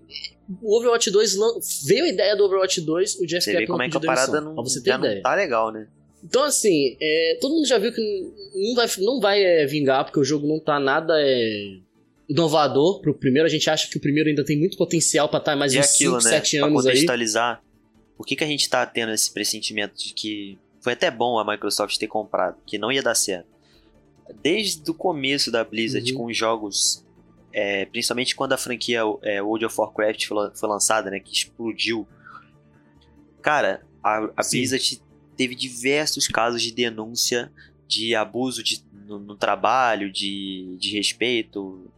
o 0.62 0.78
Overwatch 0.78 1.10
2 1.12 1.36
lan- 1.38 1.60
veio 1.86 2.04
a 2.06 2.08
ideia 2.10 2.36
do 2.36 2.44
Overwatch 2.46 2.82
2, 2.82 3.20
o 3.20 3.26
Jeff 3.28 3.46
Kaplan 3.52 3.66
como 3.68 3.84
é 3.84 3.90
que 3.90 3.98
a 3.98 4.00
parada 4.02 4.42
não, 4.42 4.54
pra 4.56 4.64
você 4.64 4.82
ter 4.82 4.90
já 4.92 4.98
ideia. 4.98 5.16
não 5.16 5.22
tá 5.22 5.36
legal, 5.36 5.72
né? 5.72 5.88
Então, 6.24 6.44
assim, 6.44 6.96
é, 7.02 7.38
todo 7.42 7.54
mundo 7.56 7.66
já 7.66 7.78
viu 7.80 7.92
que 7.92 8.02
não 8.56 8.76
vai, 8.76 8.88
não 9.00 9.20
vai 9.20 9.44
é, 9.44 9.66
vingar, 9.66 10.04
porque 10.06 10.20
o 10.20 10.24
jogo 10.24 10.48
não 10.48 10.60
tá 10.60 10.80
nada 10.80 11.14
é, 11.18 11.78
inovador 12.30 13.02
pro 13.02 13.14
primeiro. 13.14 13.48
A 13.48 13.50
gente 13.50 13.70
acha 13.70 13.90
que 13.90 13.98
o 13.98 14.02
primeiro 14.02 14.30
ainda 14.30 14.44
tem 14.46 14.58
muito 14.58 14.78
potencial 14.78 15.28
pra 15.30 15.40
estar 15.40 15.56
mais 15.56 15.74
E 15.74 15.80
uns 15.80 15.86
aquilo, 15.96 16.22
5, 16.22 16.24
né? 16.32 16.40
7 16.40 16.58
pra 16.60 16.68
anos 16.68 16.86
aí. 16.86 16.92
contextualizar, 16.94 17.64
por 18.18 18.26
que, 18.26 18.36
que 18.36 18.44
a 18.44 18.48
gente 18.48 18.70
tá 18.70 18.86
tendo 18.86 19.12
esse 19.12 19.32
pressentimento 19.34 19.96
de 19.98 20.14
que 20.14 20.58
foi 20.80 20.94
até 20.94 21.10
bom 21.12 21.40
a 21.40 21.46
Microsoft 21.46 21.98
ter 21.98 22.08
comprado, 22.08 22.58
que 22.66 22.78
não 22.78 22.92
ia 22.92 23.02
dar 23.02 23.16
certo. 23.16 23.48
Desde 24.44 24.90
o 24.90 24.94
começo 24.94 25.52
da 25.52 25.64
Blizzard 25.64 26.10
Uhum. 26.12 26.18
com 26.20 26.26
os 26.28 26.38
jogos, 26.38 27.04
é, 27.54 27.86
principalmente 27.86 28.36
quando 28.36 28.54
a 28.54 28.58
franquia 28.58 29.02
é, 29.24 29.42
World 29.42 29.66
of 29.66 29.76
Warcraft 29.80 30.26
foi, 30.26 30.38
lan- 30.38 30.52
foi 30.56 30.70
lançada, 30.70 31.10
né, 31.12 31.20
que 31.20 31.34
explodiu. 31.34 32.08
Cara, 33.42 33.82
a, 34.04 34.18
a. 34.38 34.42
Blizzard 34.50 35.02
teve 35.36 35.56
diversos 35.56 36.28
casos 36.28 36.62
de 36.62 36.72
denúncia 36.72 37.52
de 37.88 38.16
abuso 38.16 38.64
de, 38.64 38.84
no, 39.06 39.20
no 39.20 39.36
trabalho, 39.36 40.12
de, 40.12 40.78
de 40.80 40.92
respeito, 40.96 41.92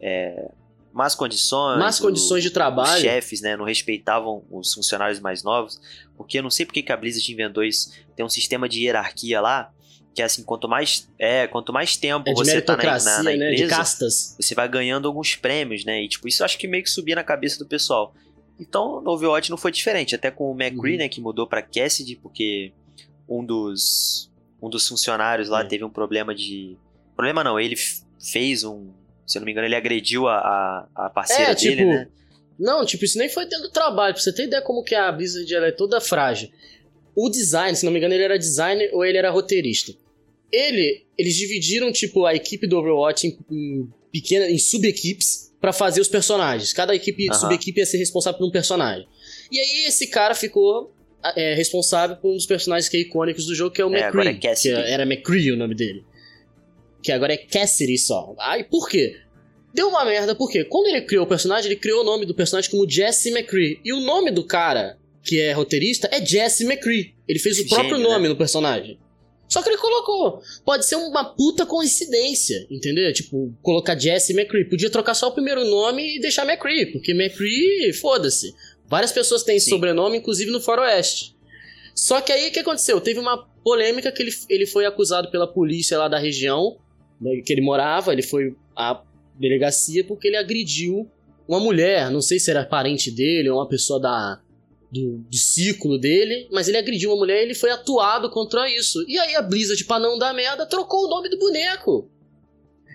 é, 0.00 0.50
más 0.92 1.14
condições. 1.14 1.78
Más 1.78 2.00
o- 2.00 2.02
condições 2.02 2.42
de 2.42 2.50
trabalho. 2.50 2.94
os 2.96 3.00
chefes, 3.00 3.40
né, 3.40 3.56
não 3.56 3.64
respeitavam 3.64 4.42
os 4.50 4.72
funcionários 4.74 5.20
mais 5.20 5.42
novos, 5.42 5.80
porque 6.16 6.38
eu 6.38 6.42
não 6.42 6.50
sei 6.50 6.64
porque 6.66 6.82
que 6.82 6.90
a 6.92 6.96
Blizzard 6.96 7.30
inventou 7.32 7.62
isso. 7.62 7.92
Tem 8.16 8.24
um 8.24 8.28
sistema 8.30 8.68
de 8.68 8.82
hierarquia 8.82 9.40
lá, 9.40 9.70
que 10.16 10.22
é 10.22 10.24
assim, 10.24 10.42
quanto 10.42 10.66
mais 10.66 11.06
é, 11.18 11.46
quanto 11.46 11.72
mais 11.74 11.94
tempo 11.96 12.28
É 12.28 12.32
você 12.32 12.60
tá 12.62 12.74
na, 12.74 12.98
na, 12.98 13.22
na 13.22 13.22
né? 13.24 13.36
De 13.36 13.54
empresa, 13.56 13.76
castas. 13.76 14.34
você 14.40 14.54
vai 14.54 14.66
ganhando 14.66 15.06
alguns 15.06 15.36
prêmios, 15.36 15.84
né? 15.84 16.02
E 16.02 16.08
tipo, 16.08 16.26
isso 16.26 16.40
eu 16.42 16.46
acho 16.46 16.56
que 16.58 16.66
meio 16.66 16.82
que 16.82 16.88
subia 16.90 17.14
na 17.14 17.22
cabeça 17.22 17.58
do 17.58 17.66
pessoal. 17.66 18.14
Então, 18.58 19.02
no 19.02 19.10
Overwatch 19.10 19.50
não 19.50 19.58
foi 19.58 19.70
diferente, 19.70 20.14
até 20.14 20.30
com 20.30 20.50
o 20.50 20.54
McCree, 20.58 20.92
Uhum. 20.92 20.98
né, 21.00 21.08
que 21.10 21.20
mudou 21.20 21.46
pra 21.46 21.60
Cassidy, 21.60 22.16
porque 22.16 22.72
um 23.28 23.44
dos 23.44 24.32
um 24.62 24.70
dos 24.70 24.88
funcionários 24.88 25.50
lá 25.50 25.60
É. 25.60 25.64
teve 25.64 25.84
um 25.84 25.90
problema 25.90 26.34
de 26.34 26.78
problema 27.14 27.44
não, 27.44 27.60
ele 27.60 27.76
fez 28.18 28.64
um, 28.64 28.90
se 29.26 29.36
eu 29.36 29.40
não 29.40 29.44
me 29.46 29.52
engano, 29.52 29.66
ele 29.66 29.76
agrediu 29.76 30.26
a, 30.26 30.38
a, 30.38 31.06
a 31.06 31.10
parceira 31.10 31.52
É, 31.52 31.54
dele, 31.54 31.76
tipo, 31.76 31.88
né? 31.90 32.08
Não, 32.58 32.86
tipo, 32.86 33.04
isso 33.04 33.18
nem 33.18 33.28
foi 33.28 33.44
tendo 33.44 33.68
trabalho. 33.68 34.14
Pra 34.14 34.22
você 34.22 34.32
ter 34.32 34.44
ideia 34.44 34.62
como 34.62 34.82
que 34.82 34.94
a 34.94 35.12
Blizzard 35.12 35.54
ela 35.54 35.66
é 35.66 35.72
toda 35.72 36.00
frágil. 36.00 36.48
O 37.14 37.28
design, 37.28 37.76
se 37.76 37.84
não 37.84 37.92
me 37.92 37.98
engano, 37.98 38.14
ele 38.14 38.22
era 38.22 38.38
designer 38.38 38.88
ou 38.94 39.04
ele 39.04 39.18
era 39.18 39.30
roteirista. 39.30 39.92
Ele, 40.52 41.04
eles 41.18 41.34
dividiram, 41.36 41.90
tipo, 41.92 42.24
a 42.24 42.34
equipe 42.34 42.66
do 42.66 42.78
Overwatch 42.78 43.26
em, 43.26 43.38
em 43.50 43.88
pequenas, 44.12 44.48
em 44.50 44.58
sub-equipes 44.58 45.52
para 45.60 45.72
fazer 45.72 46.00
os 46.00 46.08
personagens. 46.08 46.72
Cada 46.72 46.94
equipe, 46.94 47.28
Aham. 47.30 47.38
sub-equipe 47.40 47.80
ia 47.80 47.86
ser 47.86 47.98
responsável 47.98 48.38
por 48.38 48.46
um 48.46 48.50
personagem. 48.50 49.06
E 49.50 49.58
aí 49.58 49.84
esse 49.86 50.06
cara 50.06 50.34
ficou 50.34 50.92
é, 51.34 51.54
responsável 51.54 52.16
por 52.16 52.30
um 52.30 52.34
dos 52.36 52.46
personagens 52.46 52.88
que 52.88 52.96
é 52.96 53.00
icônicos 53.00 53.46
do 53.46 53.54
jogo, 53.54 53.74
que 53.74 53.80
é 53.80 53.84
o 53.84 53.94
É, 53.94 54.04
agora 54.04 54.30
McCree. 54.30 54.50
é 54.52 54.54
que 54.54 54.68
era 54.68 55.02
McCree 55.02 55.52
o 55.52 55.56
nome 55.56 55.74
dele. 55.74 56.04
Que 57.02 57.12
agora 57.12 57.32
é 57.32 57.36
Cassidy 57.36 57.98
só. 57.98 58.34
Aí 58.38 58.64
por 58.64 58.88
quê? 58.88 59.16
Deu 59.74 59.88
uma 59.88 60.04
merda, 60.04 60.34
porque 60.34 60.64
quando 60.64 60.86
ele 60.86 61.02
criou 61.02 61.24
o 61.24 61.28
personagem, 61.28 61.70
ele 61.70 61.80
criou 61.80 62.00
o 62.00 62.04
nome 62.04 62.24
do 62.24 62.34
personagem 62.34 62.70
como 62.70 62.88
Jesse 62.88 63.30
McCree. 63.30 63.78
E 63.84 63.92
o 63.92 64.00
nome 64.00 64.30
do 64.30 64.42
cara, 64.44 64.96
que 65.22 65.38
é 65.40 65.52
roteirista, 65.52 66.08
é 66.10 66.24
Jesse 66.24 66.64
McCree. 66.64 67.14
Ele 67.28 67.38
fez 67.38 67.56
o 67.56 67.58
Gênio, 67.58 67.70
próprio 67.74 67.98
né? 67.98 68.04
nome 68.04 68.28
no 68.28 68.36
personagem. 68.36 68.98
Só 69.48 69.62
que 69.62 69.68
ele 69.68 69.78
colocou. 69.78 70.42
Pode 70.64 70.86
ser 70.86 70.96
uma 70.96 71.24
puta 71.24 71.64
coincidência, 71.64 72.66
entendeu? 72.70 73.12
Tipo, 73.12 73.54
colocar 73.62 73.98
Jesse 73.98 74.32
McCree. 74.32 74.68
Podia 74.68 74.90
trocar 74.90 75.14
só 75.14 75.28
o 75.28 75.32
primeiro 75.32 75.64
nome 75.64 76.16
e 76.16 76.20
deixar 76.20 76.44
McCree, 76.44 76.86
porque 76.86 77.12
McCree, 77.12 77.92
foda-se. 77.92 78.54
Várias 78.88 79.12
pessoas 79.12 79.42
têm 79.42 79.58
Sim. 79.58 79.70
sobrenome, 79.70 80.18
inclusive 80.18 80.50
no 80.50 80.60
Faroeste. 80.60 81.36
Só 81.94 82.20
que 82.20 82.32
aí 82.32 82.48
o 82.48 82.52
que 82.52 82.60
aconteceu? 82.60 83.00
Teve 83.00 83.20
uma 83.20 83.38
polêmica 83.64 84.12
que 84.12 84.22
ele, 84.22 84.32
ele 84.48 84.66
foi 84.66 84.84
acusado 84.84 85.30
pela 85.30 85.46
polícia 85.46 85.98
lá 85.98 86.08
da 86.08 86.18
região 86.18 86.76
né, 87.20 87.40
que 87.44 87.52
ele 87.52 87.62
morava. 87.62 88.12
Ele 88.12 88.22
foi 88.22 88.54
à 88.76 89.02
delegacia 89.38 90.04
porque 90.04 90.28
ele 90.28 90.36
agrediu 90.36 91.10
uma 91.48 91.58
mulher. 91.58 92.10
Não 92.10 92.20
sei 92.20 92.38
se 92.38 92.50
era 92.50 92.64
parente 92.64 93.10
dele 93.10 93.48
ou 93.48 93.58
uma 93.58 93.68
pessoa 93.68 94.00
da, 94.00 94.40
do, 94.90 95.18
do 95.18 95.36
ciclo 95.36 95.98
dele, 95.98 96.48
mas 96.52 96.68
ele 96.68 96.76
agrediu 96.78 97.10
uma 97.10 97.16
mulher 97.18 97.40
e 97.40 97.44
ele 97.44 97.54
foi 97.54 97.70
atuado 97.70 98.30
contra 98.30 98.68
isso. 98.70 99.04
E 99.08 99.18
aí 99.18 99.34
a 99.36 99.42
Blizzard, 99.42 99.84
pra 99.84 99.98
não 99.98 100.18
dar 100.18 100.32
merda, 100.34 100.64
trocou 100.66 101.06
o 101.06 101.08
nome 101.08 101.28
do 101.28 101.38
boneco. 101.38 102.08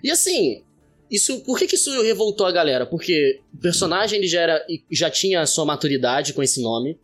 E 0.02 0.10
assim, 0.10 0.62
isso, 1.10 1.40
por 1.44 1.58
que, 1.58 1.66
que 1.66 1.74
isso 1.76 1.90
revoltou 2.02 2.46
a 2.46 2.52
galera? 2.52 2.86
Porque 2.86 3.40
o 3.54 3.58
personagem 3.58 4.18
ele 4.18 4.26
já, 4.26 4.40
era, 4.40 4.66
já 4.90 5.10
tinha 5.10 5.42
a 5.42 5.46
sua 5.46 5.64
maturidade 5.64 6.32
com 6.32 6.42
esse 6.42 6.60
nome. 6.62 6.98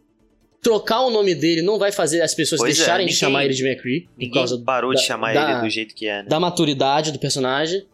Trocar 0.61 1.02
o 1.02 1.11
nome 1.11 1.35
dele 1.37 1.62
não 1.62 1.78
vai 1.78 1.92
fazer 1.92 2.21
as 2.21 2.35
pessoas 2.35 2.61
Pois 2.61 2.75
é, 2.75 2.76
deixarem 2.78 3.07
de 3.07 3.12
ninguém- 3.12 3.21
chamar 3.21 3.45
ele 3.45 3.54
de 3.54 3.64
McCree. 3.64 4.09
Por 4.18 4.30
causa 4.33 4.59
parou 4.59 4.92
da- 4.92 4.99
de 5.00 5.07
chamar 5.07 5.33
da- 5.35 5.52
ele 5.52 5.61
do 5.61 5.71
jeito 5.71 5.95
que 5.95 6.07
é, 6.09 6.23
né? 6.23 6.28
da 6.28 6.40
maturidade 6.40 7.12
do 7.12 7.18
personagem. 7.18 7.87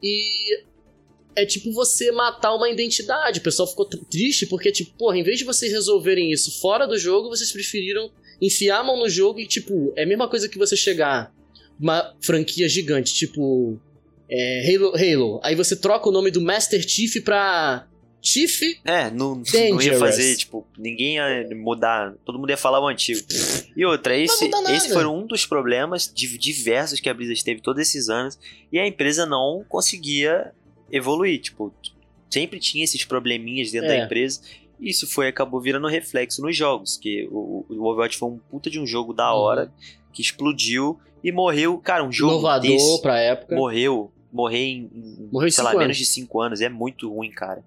E 0.00 0.62
é 1.34 1.46
tipo 1.46 1.72
você 1.72 2.10
matar 2.12 2.54
uma 2.54 2.68
identidade. 2.68 3.38
O 3.40 3.42
pessoal 3.42 3.68
ficou 3.68 3.84
tr- 3.86 3.98
triste 4.10 4.46
porque, 4.46 4.70
tipo, 4.72 4.92
porra, 4.96 5.18
em 5.18 5.22
vez 5.22 5.38
de 5.38 5.44
vocês 5.44 5.72
resolverem 5.72 6.30
isso 6.32 6.60
fora 6.60 6.86
do 6.86 6.98
jogo, 6.98 7.28
vocês 7.28 7.50
preferiram 7.52 8.10
enfiar 8.40 8.80
a 8.80 8.84
mão 8.84 8.98
no 8.98 9.08
jogo 9.08 9.40
e, 9.40 9.46
tipo, 9.46 9.92
é 9.96 10.02
a 10.02 10.06
mesma 10.06 10.28
coisa 10.28 10.48
que 10.48 10.58
você 10.58 10.76
chegar 10.76 11.32
uma 11.78 12.14
franquia 12.20 12.68
gigante, 12.68 13.14
tipo. 13.14 13.78
É, 14.30 14.74
Halo, 14.74 14.92
Halo. 14.96 15.40
Aí 15.42 15.54
você 15.54 15.76
troca 15.76 16.08
o 16.08 16.12
nome 16.12 16.30
do 16.30 16.40
Master 16.40 16.86
Chief 16.86 17.22
pra. 17.22 17.86
Chief? 18.24 18.62
É, 18.84 19.10
não, 19.10 19.34
não 19.34 19.82
ia 19.82 19.98
fazer, 19.98 20.36
tipo, 20.36 20.64
ninguém 20.78 21.16
ia 21.16 21.48
mudar, 21.56 22.14
todo 22.24 22.38
mundo 22.38 22.50
ia 22.50 22.56
falar 22.56 22.80
o 22.80 22.86
antigo. 22.86 23.20
E 23.76 23.84
outra, 23.84 24.16
esse, 24.16 24.48
esse 24.70 24.90
foi 24.92 25.04
um 25.06 25.26
dos 25.26 25.44
problemas 25.44 26.08
diversos 26.14 27.00
que 27.00 27.08
a 27.08 27.14
Blizzard 27.14 27.42
teve 27.42 27.60
todos 27.60 27.82
esses 27.82 28.08
anos 28.08 28.38
e 28.70 28.78
a 28.78 28.86
empresa 28.86 29.26
não 29.26 29.64
conseguia 29.68 30.52
evoluir, 30.92 31.40
tipo, 31.40 31.72
sempre 32.30 32.60
tinha 32.60 32.84
esses 32.84 33.04
probleminhas 33.04 33.72
dentro 33.72 33.88
É. 33.90 33.98
da 33.98 34.04
empresa. 34.04 34.40
E 34.78 34.90
isso 34.90 35.06
foi 35.06 35.28
acabou 35.28 35.60
virando 35.60 35.86
reflexo 35.88 36.42
nos 36.42 36.56
jogos, 36.56 36.96
que 36.96 37.26
o, 37.30 37.64
o 37.68 37.84
Overwatch 37.86 38.18
foi 38.18 38.28
um 38.28 38.38
puta 38.38 38.68
de 38.68 38.78
um 38.78 38.86
jogo 38.86 39.12
da 39.12 39.32
hora 39.32 39.72
que 40.12 40.20
explodiu 40.22 40.98
e 41.24 41.30
morreu, 41.32 41.78
cara, 41.78 42.04
um 42.04 42.12
jogo 42.12 42.32
Uhum. 42.32 42.38
Inovador 42.40 42.70
desse 42.70 43.00
pra 43.02 43.18
época. 43.20 43.54
morreu, 43.54 44.12
morreu 44.32 44.58
em, 44.60 44.90
em 44.94 45.28
Morreu 45.32 45.48
em 45.48 45.50
sei 45.52 45.62
lá, 45.64 45.70
cinco 45.70 45.78
menos 45.80 45.96
anos. 45.96 45.98
de 45.98 46.04
5 46.06 46.40
anos, 46.40 46.60
é 46.60 46.68
muito 46.68 47.08
ruim, 47.12 47.30
cara. 47.30 47.64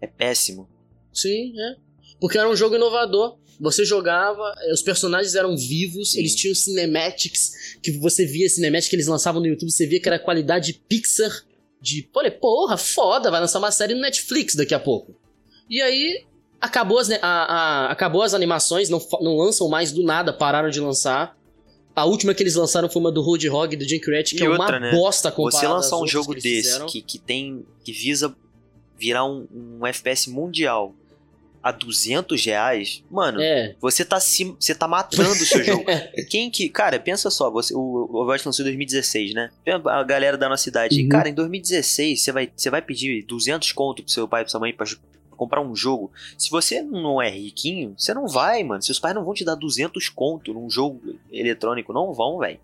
É 0.00 0.06
péssimo. 0.06 0.68
Sim, 1.12 1.52
é. 1.58 1.76
Porque 2.20 2.36
era 2.38 2.48
um 2.50 2.56
jogo 2.56 2.74
inovador. 2.74 3.38
Você 3.60 3.84
jogava, 3.84 4.42
eh, 4.62 4.72
os 4.72 4.82
personagens 4.82 5.34
eram 5.36 5.56
vivos, 5.56 6.12
Sim. 6.12 6.18
eles 6.20 6.34
tinham 6.34 6.54
cinematics, 6.54 7.76
que 7.80 7.92
você 7.92 8.26
via 8.26 8.48
cinematics 8.48 8.88
que 8.88 8.96
eles 8.96 9.06
lançavam 9.06 9.40
no 9.40 9.46
YouTube, 9.46 9.70
você 9.70 9.86
via 9.86 10.00
que 10.00 10.08
era 10.08 10.18
qualidade 10.18 10.72
Pixar 10.88 11.30
de, 11.82 12.02
pô, 12.04 12.20
porra, 12.40 12.76
foda, 12.76 13.30
vai 13.30 13.40
lançar 13.40 13.58
uma 13.58 13.72
série 13.72 13.92
no 13.94 14.00
Netflix 14.00 14.54
daqui 14.54 14.72
a 14.72 14.78
pouco. 14.80 15.14
E 15.68 15.82
aí, 15.82 16.24
acabou 16.60 16.98
as, 16.98 17.10
a- 17.10 17.18
a- 17.22 17.86
acabou 17.90 18.22
as 18.22 18.32
animações, 18.34 18.88
não, 18.88 19.04
não 19.20 19.36
lançam 19.36 19.68
mais 19.68 19.90
do 19.92 20.02
nada, 20.04 20.32
pararam 20.32 20.70
de 20.70 20.78
lançar. 20.80 21.36
A 21.94 22.04
última 22.06 22.32
que 22.32 22.42
eles 22.42 22.54
lançaram 22.54 22.88
foi 22.88 23.00
uma 23.00 23.12
do 23.12 23.20
Roadhog 23.20 23.76
do 23.76 23.86
Junkrat, 23.86 24.30
que 24.34 24.42
E 24.42 24.46
é 24.46 24.48
outra, 24.48 24.78
uma 24.78 24.80
né? 24.80 24.90
bosta 24.92 25.30
comparada 25.30 25.58
Você 25.66 25.66
lançar 25.74 25.96
um 25.98 26.06
jogo 26.06 26.34
que 26.34 26.40
desse 26.40 26.62
fizeram. 26.62 26.86
que, 26.86 27.02
que 27.02 27.18
tem 27.18 27.66
que 27.84 27.92
visa 27.92 28.34
virar 28.96 29.24
um, 29.26 29.46
um 29.52 29.86
FPS 29.86 30.30
mundial 30.30 30.94
a 31.62 31.70
200 31.70 32.44
reais, 32.44 33.04
mano, 33.10 33.40
É, 33.40 33.76
você 33.80 34.04
tá 34.04 34.18
se, 34.18 34.44
você 34.58 34.74
tá 34.74 34.88
matando 34.88 35.30
o 35.30 35.34
seu 35.34 35.62
jogo. 35.62 35.84
Quem 36.28 36.50
que, 36.50 36.68
cara, 36.68 36.98
pensa 36.98 37.30
só, 37.30 37.50
você, 37.50 37.72
o 37.74 38.08
Overwatch 38.12 38.44
lançou 38.46 38.64
em 38.64 38.68
2016, 38.68 39.32
né? 39.34 39.50
A 39.86 40.02
galera 40.02 40.36
da 40.36 40.48
nossa 40.48 40.64
cidade, 40.64 41.00
Uhum. 41.02 41.08
cara, 41.08 41.28
em 41.28 41.34
2016 41.34 42.20
você 42.20 42.32
vai, 42.32 42.50
você 42.54 42.68
vai 42.68 42.82
pedir 42.82 43.24
200 43.24 43.70
conto 43.72 44.02
pro 44.02 44.10
seu 44.12 44.26
pai 44.26 44.40
e 44.40 44.44
pra 44.44 44.50
sua 44.50 44.60
mãe 44.60 44.72
pra 44.72 44.86
comprar 45.36 45.60
um 45.60 45.74
jogo. 45.74 46.10
Se 46.36 46.50
você 46.50 46.82
não 46.82 47.20
é 47.22 47.30
riquinho, 47.30 47.94
você 47.96 48.12
não 48.12 48.26
vai, 48.26 48.62
mano. 48.64 48.82
Seus 48.82 48.98
pais 48.98 49.14
não 49.14 49.24
vão 49.24 49.34
te 49.34 49.44
dar 49.44 49.54
200 49.54 50.08
conto 50.08 50.52
num 50.52 50.68
jogo 50.68 51.00
eletrônico, 51.32 51.92
não 51.92 52.12
vão, 52.12 52.38
velho. 52.38 52.58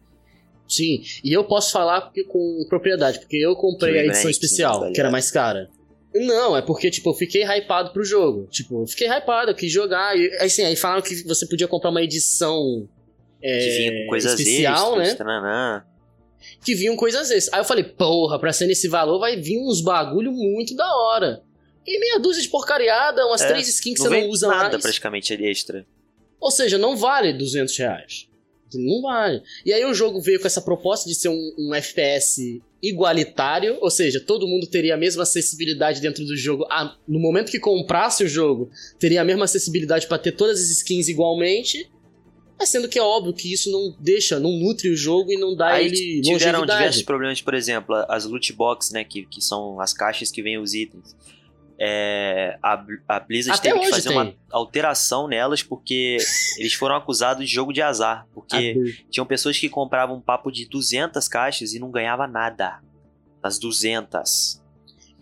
Sim, 0.69 1.03
e 1.25 1.33
eu 1.33 1.45
posso 1.45 1.73
falar 1.73 2.03
porque, 2.03 2.25
com 2.25 2.65
propriedade, 2.69 3.21
porque 3.21 3.37
eu 3.39 3.57
comprei 3.57 3.95
a 4.01 4.05
edição 4.05 4.25
ranking, 4.25 4.31
especial, 4.31 4.81
tá 4.81 4.93
que 4.93 5.01
era 5.01 5.11
mais 5.11 5.31
cara. 5.31 5.71
Não, 6.15 6.57
é 6.57 6.63
porque, 6.63 6.91
tipo, 6.91 7.11
eu 7.11 7.15
fiquei 7.15 7.43
hypado 7.45 7.93
pro 7.93 8.05
jogo. 8.05 8.47
Tipo, 8.51 8.83
eu 8.83 8.87
fiquei 8.87 9.07
hypado, 9.09 9.51
eu 9.51 9.55
quis 9.55 9.71
jogar. 9.71 10.17
E, 10.17 10.29
assim, 10.39 10.63
aí 10.63 10.75
falaram 10.75 11.03
que 11.03 11.23
você 11.25 11.47
podia 11.47 11.69
comprar 11.69 11.91
uma 11.91 12.03
edição 12.03 12.89
é, 13.43 13.59
Que 13.59 13.71
vinha 13.79 14.03
com 14.03 14.09
coisas 14.09 14.33
especial, 14.41 15.01
extras, 15.01 15.43
né? 15.43 15.83
Que 16.65 16.75
vinham 16.75 16.97
coisas 16.97 17.31
extras. 17.31 17.53
Aí 17.53 17.61
eu 17.61 17.65
falei, 17.65 17.85
porra, 17.85 18.39
pra 18.39 18.53
ser 18.53 18.67
nesse 18.67 18.89
valor 18.89 19.19
vai 19.19 19.37
vir 19.37 19.59
uns 19.61 19.81
bagulho 19.81 20.33
muito 20.33 20.75
da 20.75 20.91
hora. 20.97 21.43
E 21.87 21.99
meia 22.01 22.19
dúzia 22.19 22.43
de 22.43 22.49
porcariada, 22.49 23.27
umas 23.27 23.41
É, 23.43 23.49
três 23.49 23.69
skins 23.69 23.99
que 23.99 24.05
Não 24.05 24.11
você 24.11 24.21
não 24.23 24.29
usa 24.29 24.49
nada 24.49 24.71
mais. 24.73 24.83
praticamente 24.83 25.33
ali 25.33 25.47
extra. 25.49 25.87
Ou 26.41 26.51
seja, 26.51 26.79
não 26.79 26.97
vale 26.97 27.33
200 27.33 27.77
reais. 27.77 28.29
Não 28.75 29.03
vale. 29.03 29.43
E 29.65 29.73
aí 29.73 29.85
o 29.85 29.95
jogo 29.95 30.21
veio 30.21 30.41
com 30.41 30.47
essa 30.47 30.61
proposta 30.61 31.09
de 31.09 31.15
ser 31.15 31.29
um, 31.29 31.55
um 31.59 31.75
FPS 31.75 32.61
igualitário, 32.83 33.77
ou 33.81 33.91
seja, 33.91 34.21
todo 34.21 34.47
mundo 34.47 34.67
teria 34.67 34.95
a 34.95 34.97
mesma 34.97 35.25
acessibilidade 35.25 36.01
dentro 36.01 36.25
do 36.25 36.37
jogo. 36.37 36.65
Ah, 36.71 36.97
no 37.07 37.19
momento 37.19 37.51
que 37.51 37.59
comprasse 37.59 38.23
o 38.23 38.29
jogo, 38.29 38.71
teria 38.99 39.21
a 39.21 39.25
mesma 39.25 39.45
acessibilidade 39.45 40.07
para 40.07 40.19
ter 40.19 40.33
todas 40.33 40.61
as 40.61 40.71
skins 40.71 41.09
igualmente. 41.09 41.91
Mas 42.59 42.71
sendo 42.71 42.89
que 42.89 42.99
é 42.99 43.03
óbvio 43.03 43.33
que 43.33 43.53
isso 43.53 43.71
não 43.71 43.95
deixa, 44.01 44.41
não 44.41 44.51
nutre 44.51 44.89
o 44.89 44.97
jogo 44.97 45.33
e 45.33 45.37
não 45.37 45.55
dá 45.55 45.75
Aí 45.75 45.87
ele 45.87 46.21
tiveram 46.21 46.33
longevidade. 46.33 46.79
diversos 46.79 47.03
problemas, 47.03 47.41
por 47.41 47.55
exemplo, 47.55 47.95
as 48.09 48.25
loot 48.25 48.53
box, 48.53 48.93
né, 48.93 49.05
que, 49.05 49.25
que 49.27 49.41
são 49.41 49.81
as 49.81 49.93
caixas 49.93 50.31
que 50.31 50.43
vêm 50.43 50.59
os 50.59 50.75
itens. 50.75 51.15
É, 51.81 52.59
a, 52.61 52.85
a 53.07 53.21
Blizzard 53.21 53.59
Até 53.59 53.71
teve 53.71 53.85
que 53.85 53.91
fazer 53.91 54.09
tem. 54.09 54.19
uma 54.19 54.35
alteração 54.51 55.29
nelas 55.29 55.63
porque 55.63 56.17
eles 56.59 56.75
foram 56.75 56.97
acusados 56.97 57.47
de 57.47 57.55
jogo 57.55 57.73
de 57.73 57.81
azar. 57.81 58.27
Porque 58.35 58.75
Ah, 58.77 59.05
tinham 59.11 59.25
pessoas 59.25 59.57
que 59.57 59.69
compravam 59.69 60.17
um 60.17 60.21
papo 60.21 60.51
de 60.51 60.67
200 60.67 61.29
caixas 61.29 61.75
e 61.75 61.79
não 61.79 61.91
ganhava 61.91 62.27
nada. 62.27 62.81
Nas 63.43 63.59
200. 63.59 64.61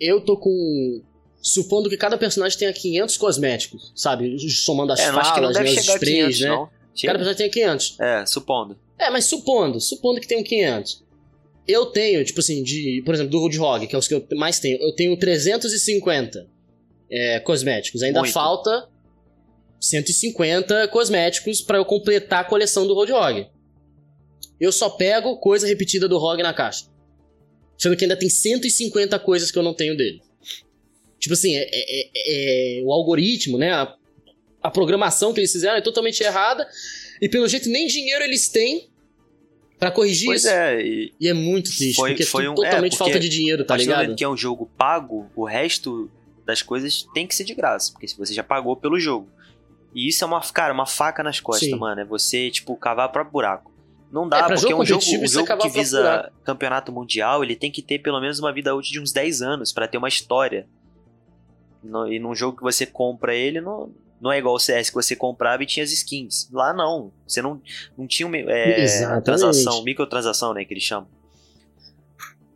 Eu 0.00 0.20
tô 0.20 0.36
com. 0.36 1.02
Supondo 1.42 1.88
que 1.88 1.96
cada 1.96 2.18
personagem 2.18 2.58
tenha 2.58 2.72
500 2.72 3.16
cosméticos, 3.18 3.92
sabe? 3.94 4.36
Somando 4.50 4.92
as 4.92 5.00
é, 5.00 5.12
não 5.12 5.20
acho 5.20 5.34
que 5.34 5.40
não 5.40 5.52
falas, 5.52 5.56
deve 5.56 5.76
né, 5.76 5.80
chegar 5.82 5.94
sprays, 5.94 6.38
500, 6.38 6.40
né? 6.40 6.48
não. 6.48 6.68
Cada 7.02 7.18
personagem 7.18 7.36
tem 7.36 7.50
500. 7.50 8.00
É, 8.00 8.26
supondo. 8.26 8.78
É, 8.98 9.10
mas 9.10 9.26
supondo, 9.26 9.78
supondo 9.80 10.20
que 10.20 10.26
tem 10.26 10.40
um 10.40 10.42
500. 10.42 11.04
Eu 11.66 11.86
tenho, 11.86 12.24
tipo 12.24 12.40
assim, 12.40 12.62
de, 12.62 13.02
por 13.04 13.14
exemplo, 13.14 13.32
do 13.32 13.40
Roadhog, 13.40 13.86
que 13.86 13.94
é 13.94 13.98
os 13.98 14.06
que 14.06 14.14
eu 14.14 14.26
mais 14.34 14.60
tenho, 14.60 14.78
eu 14.80 14.94
tenho 14.94 15.16
350 15.16 16.48
é, 17.10 17.40
cosméticos. 17.40 18.02
Ainda 18.02 18.20
Muito. 18.20 18.32
falta 18.32 18.88
150 19.80 20.88
cosméticos 20.88 21.60
pra 21.60 21.78
eu 21.78 21.84
completar 21.84 22.40
a 22.40 22.44
coleção 22.44 22.86
do 22.86 22.94
Roadhog. 22.94 23.48
Eu 24.60 24.72
só 24.72 24.90
pego 24.90 25.38
coisa 25.38 25.66
repetida 25.66 26.08
do 26.08 26.18
Rogue 26.18 26.42
na 26.42 26.54
caixa. 26.54 26.86
Sendo 27.76 27.96
que 27.96 28.04
ainda 28.04 28.16
tem 28.16 28.28
150 28.30 29.18
coisas 29.18 29.50
que 29.50 29.58
eu 29.58 29.62
não 29.62 29.74
tenho 29.74 29.96
dele. 29.96 30.22
Tipo 31.18 31.34
assim, 31.34 31.54
é, 31.56 31.68
é- 31.70 31.70
é- 31.72 32.78
é- 32.78 32.82
o 32.82 32.92
algoritmo, 32.92 33.58
né? 33.58 33.72
A, 33.72 33.94
a 34.62 34.70
programação 34.70 35.34
que 35.34 35.40
eles 35.40 35.52
fizeram 35.52 35.76
é 35.76 35.80
totalmente 35.82 36.22
errada. 36.22 36.66
E 37.20 37.28
pelo 37.28 37.48
jeito 37.48 37.68
nem 37.68 37.86
dinheiro 37.86 38.24
eles 38.24 38.48
têm 38.48 38.88
pra 39.78 39.90
corrigir 39.90 40.26
Pois 40.26 40.42
isso. 40.44 40.50
é, 40.52 40.80
e 40.82 41.14
E 41.20 41.28
é 41.28 41.34
muito 41.34 41.70
triste, 41.74 41.96
Foi- 41.96 42.10
porque 42.10 42.24
foi 42.24 42.44
é 42.46 42.50
um- 42.50 42.54
totalmente 42.54 42.94
é, 42.94 42.98
porque 42.98 43.10
falta 43.12 43.18
de 43.20 43.28
dinheiro, 43.28 43.64
tá 43.64 43.76
ligado? 43.76 44.14
que 44.14 44.24
é 44.24 44.28
um 44.28 44.36
jogo 44.36 44.70
pago, 44.76 45.30
o 45.36 45.44
resto 45.44 46.10
das 46.44 46.62
coisas 46.62 47.02
tem 47.14 47.26
que 47.26 47.34
ser 47.34 47.44
de 47.44 47.54
graça, 47.54 47.92
porque 47.92 48.06
se 48.08 48.16
você 48.16 48.32
já 48.32 48.42
pagou 48.42 48.76
pelo 48.76 48.98
jogo. 48.98 49.28
E 49.94 50.08
isso 50.08 50.22
é 50.22 50.26
uma, 50.26 50.40
cara, 50.40 50.72
uma 50.74 50.86
faca 50.86 51.22
nas 51.22 51.40
costas, 51.40 51.68
Sim. 51.68 51.76
mano. 51.76 52.00
É 52.00 52.04
você, 52.04 52.50
tipo, 52.50 52.76
cavar 52.76 53.08
o 53.08 53.12
próprio 53.12 53.32
buraco. 53.32 53.72
Não 54.12 54.28
dá, 54.28 54.38
É, 54.38 54.42
porque 54.42 54.56
jogo 54.58 54.82
um 54.82 54.86
jogo, 54.86 55.02
um 55.04 55.24
é 55.24 55.26
jogo 55.26 55.46
cavar 55.46 55.62
que 55.62 55.68
visa 55.76 56.30
campeonato 56.44 56.92
mundial, 56.92 57.42
ele 57.42 57.56
tem 57.56 57.70
que 57.72 57.82
ter 57.82 57.98
pelo 57.98 58.20
menos 58.20 58.38
uma 58.38 58.52
vida 58.52 58.74
útil 58.74 58.92
de 58.92 59.00
uns 59.00 59.10
10 59.12 59.42
anos 59.42 59.72
pra 59.72 59.88
ter 59.88 59.98
uma 59.98 60.08
história. 60.08 60.68
No- 61.82 62.10
e 62.12 62.18
num 62.18 62.34
jogo 62.34 62.56
que 62.58 62.62
você 62.62 62.84
compra 62.86 63.34
ele, 63.34 63.60
não, 63.60 63.90
não 64.20 64.32
é 64.32 64.38
igual 64.38 64.54
o 64.54 64.58
CS 64.58 64.88
que 64.88 64.94
você 64.94 65.14
comprava 65.14 65.62
e 65.62 65.66
tinha 65.66 65.84
as 65.84 65.92
skins. 65.92 66.48
Lá 66.52 66.72
não. 66.72 67.12
Você 67.26 67.42
não, 67.42 67.60
não 67.96 68.06
tinha 68.06 68.26
uma, 68.26 68.36
é, 68.36 68.82
Exatamente. 68.82 69.24
transação, 69.24 69.82
microtransação, 69.84 70.54
né, 70.54 70.64
que 70.64 70.72
eles 70.72 70.82
chamam. 70.84 71.08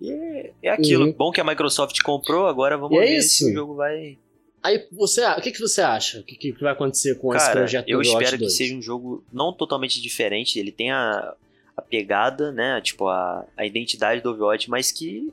E 0.00 0.10
é, 0.10 0.52
é 0.62 0.68
aquilo. 0.70 1.06
Uhum. 1.06 1.12
Bom 1.12 1.30
que 1.30 1.40
a 1.40 1.44
Microsoft 1.44 2.00
comprou, 2.02 2.46
agora 2.46 2.76
vamos 2.78 2.96
E 2.96 3.00
é 3.00 3.06
ver 3.06 3.18
isso. 3.18 3.36
se 3.38 3.50
o 3.50 3.52
jogo 3.52 3.74
vai. 3.74 4.18
Aí 4.62 4.86
você, 4.92 5.24
o 5.26 5.40
que, 5.40 5.52
que 5.52 5.60
você 5.60 5.80
acha? 5.80 6.20
O 6.20 6.22
que, 6.22 6.36
que 6.36 6.52
vai 6.60 6.72
acontecer 6.72 7.14
com 7.16 7.34
esse 7.34 7.46
Cara, 7.46 7.60
projeto 7.60 7.88
eu 7.88 7.98
do 7.98 8.00
Overwatch 8.00 8.24
espero 8.24 8.38
que 8.38 8.44
2? 8.44 8.56
seja 8.56 8.74
um 8.74 8.82
jogo 8.82 9.24
não 9.32 9.52
totalmente 9.52 10.00
diferente. 10.00 10.58
Ele 10.58 10.70
tem 10.72 10.90
a, 10.90 11.34
a 11.76 11.82
pegada, 11.82 12.52
né? 12.52 12.80
Tipo, 12.82 13.08
a, 13.08 13.46
a 13.56 13.64
identidade 13.66 14.20
do 14.22 14.30
Overwatch, 14.30 14.68
mas 14.68 14.92
que, 14.92 15.32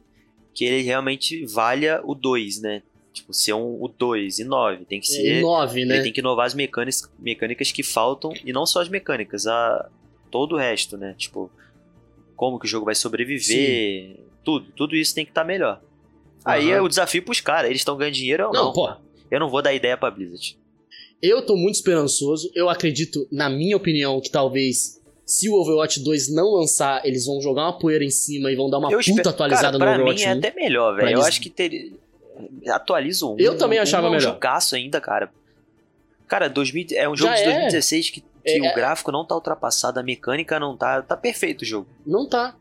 que 0.54 0.64
ele 0.66 0.82
realmente 0.84 1.46
valha 1.46 2.02
o 2.06 2.14
2, 2.16 2.62
né? 2.62 2.84
Tipo, 3.18 3.34
ser 3.34 3.54
um, 3.54 3.78
o 3.84 3.88
2 3.88 4.40
e 4.40 4.44
9. 4.44 4.86
Tem 4.86 5.00
que 5.00 5.08
ser. 5.08 5.38
É, 5.40 5.42
9, 5.42 5.86
né? 5.86 5.96
Ele 5.96 6.04
tem 6.04 6.14
que 6.14 6.20
inovar 6.20 6.46
as 6.48 6.54
mecânicas, 6.54 7.10
mecânicas 7.20 7.72
que 7.72 7.84
faltam, 7.84 8.32
e 8.46 8.52
não 8.54 8.66
só 8.66 8.82
as 8.82 8.90
mecânicas, 8.90 9.46
a 9.48 9.90
todo 10.32 10.56
o 10.56 10.58
resto, 10.58 10.98
né? 10.98 11.14
Tipo, 11.18 11.52
como 12.36 12.60
que 12.60 12.66
o 12.66 12.70
jogo 12.70 12.86
vai 12.86 12.96
sobreviver, 12.96 14.18
tudo. 14.44 14.68
Tudo 14.76 14.96
isso 14.96 15.14
tem 15.16 15.26
que 15.26 15.32
estar 15.32 15.44
melhor. 15.44 15.82
Aí 16.46 16.68
Aham. 16.72 16.78
é 16.78 16.82
o 16.82 16.88
desafio 16.88 17.24
pros 17.24 17.42
caras. 17.42 17.70
Eles 17.70 17.82
estão 17.82 17.98
ganhando 17.98 18.14
dinheiro 18.14 18.48
ou 18.48 18.54
não? 18.54 18.66
Não, 18.66 18.74
pô, 18.74 18.90
Eu 19.30 19.40
não 19.40 19.50
vou 19.50 19.62
dar 19.62 19.74
ideia 19.74 19.98
pra 19.98 20.10
Blizzard. 20.12 20.58
eu 21.22 21.46
tô 21.46 21.56
muito 21.58 21.76
esperançoso. 21.76 22.50
Eu 22.56 22.70
acredito, 22.70 23.28
na 23.32 23.50
minha 23.50 23.76
opinião, 23.76 24.22
que 24.22 24.30
talvez 24.30 25.02
se 25.26 25.50
o 25.50 25.56
Overwatch 25.56 26.00
2 26.02 26.30
não 26.34 26.54
lançar, 26.54 27.06
eles 27.06 27.26
vão 27.26 27.42
jogar 27.42 27.64
uma 27.64 27.78
poeira 27.78 28.06
em 28.06 28.10
cima 28.10 28.50
e 28.50 28.56
vão 28.56 28.70
dar 28.70 28.78
uma 28.78 28.88
eu 28.90 29.00
puta 29.00 29.10
espero- 29.10 29.30
atualizada 29.30 29.64
cara, 29.64 29.74
no 29.74 29.80
pra 29.80 29.92
Overwatch 29.96 30.24
mim 30.24 30.30
é 30.32 30.36
1. 30.36 30.38
até 30.38 30.54
melhor, 30.56 30.96
velho. 30.96 31.08
Eu 31.08 31.12
eles- 31.18 31.26
acho 31.26 31.42
que 31.42 31.50
teria... 31.50 31.92
Atualiza 32.68 33.26
um. 33.26 33.36
Eu 33.40 33.58
também 33.58 33.80
um, 33.80 33.82
achava 33.84 34.08
um 34.08 34.12
melhor. 34.12 34.22
jogaço 34.34 34.76
ainda, 34.76 35.00
cara. 35.02 35.32
Cara, 36.28 36.50
2000, 36.50 36.88
é 36.94 37.08
um 37.08 37.16
jogo 37.16 37.32
Já 37.32 37.38
de 37.38 37.42
é. 37.44 37.46
2016 37.54 38.10
que, 38.10 38.22
que 38.22 38.28
É, 38.44 38.62
o 38.62 38.66
é. 38.66 38.74
gráfico 38.74 39.12
não 39.12 39.26
tá 39.26 39.34
ultrapassado, 39.36 40.00
a 40.00 40.04
mecânica 40.04 40.60
não 40.60 40.76
tá. 40.76 41.02
Tá 41.02 41.16
perfeito 41.16 41.62
o 41.62 41.66
jogo. 41.66 41.88
Não 42.06 42.28
tá. 42.28 42.56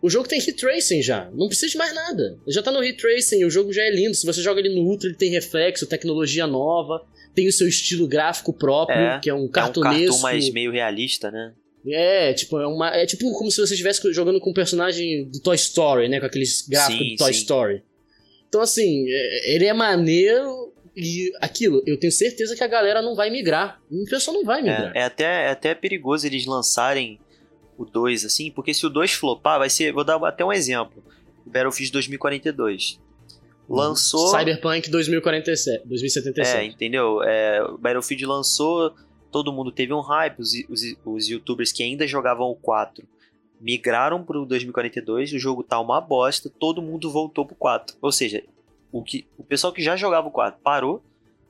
O 0.00 0.10
jogo 0.10 0.28
tem 0.28 0.38
Heat 0.38 0.54
Tracing 0.54 1.02
já. 1.02 1.30
Não 1.32 1.48
precisa 1.48 1.72
de 1.72 1.78
mais 1.78 1.94
nada. 1.94 2.38
Já 2.46 2.62
tá 2.62 2.70
no 2.70 2.82
Heat 2.84 2.98
Tracing, 2.98 3.44
o 3.44 3.50
jogo 3.50 3.72
já 3.72 3.82
é 3.82 3.90
lindo. 3.90 4.14
Se 4.14 4.26
você 4.26 4.42
joga 4.42 4.60
ele 4.60 4.74
no 4.74 4.82
Ultra, 4.82 5.08
ele 5.08 5.16
tem 5.16 5.30
reflexo, 5.30 5.86
tecnologia 5.86 6.46
nova, 6.46 7.02
tem 7.34 7.48
o 7.48 7.52
seu 7.52 7.66
estilo 7.66 8.06
gráfico 8.06 8.52
próprio, 8.52 8.96
É, 8.98 9.18
que 9.18 9.30
é 9.30 9.34
um 9.34 9.38
É 9.38 9.40
um 9.42 9.48
cartunesco. 9.48 10.06
cartoon 10.06 10.18
mais 10.22 10.50
meio 10.50 10.70
realista, 10.70 11.30
né? 11.30 11.52
É, 11.86 12.32
tipo, 12.32 12.58
é, 12.58 12.66
uma, 12.66 12.88
é 12.94 13.04
tipo 13.06 13.30
como 13.32 13.50
se 13.50 13.58
você 13.60 13.74
estivesse 13.74 14.10
jogando 14.12 14.40
com 14.40 14.50
um 14.50 14.54
personagem 14.54 15.24
do 15.28 15.40
Toy 15.40 15.54
Story, 15.56 16.08
né? 16.08 16.18
Com 16.20 16.26
aqueles 16.26 16.66
gráficos 16.66 16.98
Sim, 16.98 17.14
do 17.14 17.18
Toy 17.18 17.32
sim. 17.34 17.40
Story. 17.40 17.82
Então, 18.54 18.62
assim, 18.62 19.04
é- 19.08 19.52
ele 19.52 19.64
é 19.66 19.72
maneiro 19.72 20.72
e 20.94 21.32
aquilo, 21.40 21.82
eu 21.84 21.98
tenho 21.98 22.12
certeza 22.12 22.54
que 22.54 22.62
a 22.62 22.68
galera 22.68 23.02
não 23.02 23.16
vai 23.16 23.28
migrar. 23.28 23.82
O 23.90 24.04
pessoal 24.04 24.36
não 24.36 24.44
vai 24.44 24.62
migrar. 24.62 24.92
É, 24.94 25.00
é 25.00 25.04
até, 25.04 25.24
é 25.46 25.50
até 25.50 25.74
perigoso 25.74 26.24
eles 26.24 26.46
lançarem 26.46 27.18
o 27.76 27.84
2, 27.84 28.24
assim, 28.24 28.52
porque 28.52 28.72
se 28.72 28.86
o 28.86 28.88
2 28.88 29.12
flopar, 29.12 29.58
vai 29.58 29.68
ser. 29.68 29.92
Vou 29.92 30.04
dar 30.04 30.24
até 30.24 30.44
um 30.44 30.52
exemplo. 30.52 31.02
Battlefield 31.44 31.90
2042. 31.90 33.00
Lançou. 33.68 34.28
Cyberpunk 34.28 34.88
2047, 34.88 35.82
2077. 35.84 36.56
É, 36.56 36.64
entendeu? 36.64 37.24
É, 37.24 37.60
o 37.60 37.76
Battlefield 37.76 38.24
lançou, 38.24 38.94
todo 39.32 39.52
mundo 39.52 39.72
teve 39.72 39.92
um 39.92 40.00
hype, 40.00 40.38
os, 40.38 40.52
os, 40.68 40.80
os 41.04 41.28
youtubers 41.28 41.72
que 41.72 41.82
ainda 41.82 42.06
jogavam 42.06 42.48
o 42.48 42.54
4 42.54 43.04
migraram 43.64 44.22
pro 44.22 44.44
2042, 44.44 45.32
o 45.32 45.38
jogo 45.38 45.62
tá 45.62 45.80
uma 45.80 45.98
bosta, 46.00 46.50
todo 46.50 46.82
mundo 46.82 47.10
voltou 47.10 47.46
pro 47.46 47.56
4. 47.56 47.96
Ou 48.02 48.12
seja, 48.12 48.44
o, 48.92 49.02
que, 49.02 49.26
o 49.38 49.42
pessoal 49.42 49.72
que 49.72 49.82
já 49.82 49.96
jogava 49.96 50.28
o 50.28 50.30
4 50.30 50.60
parou, 50.62 51.02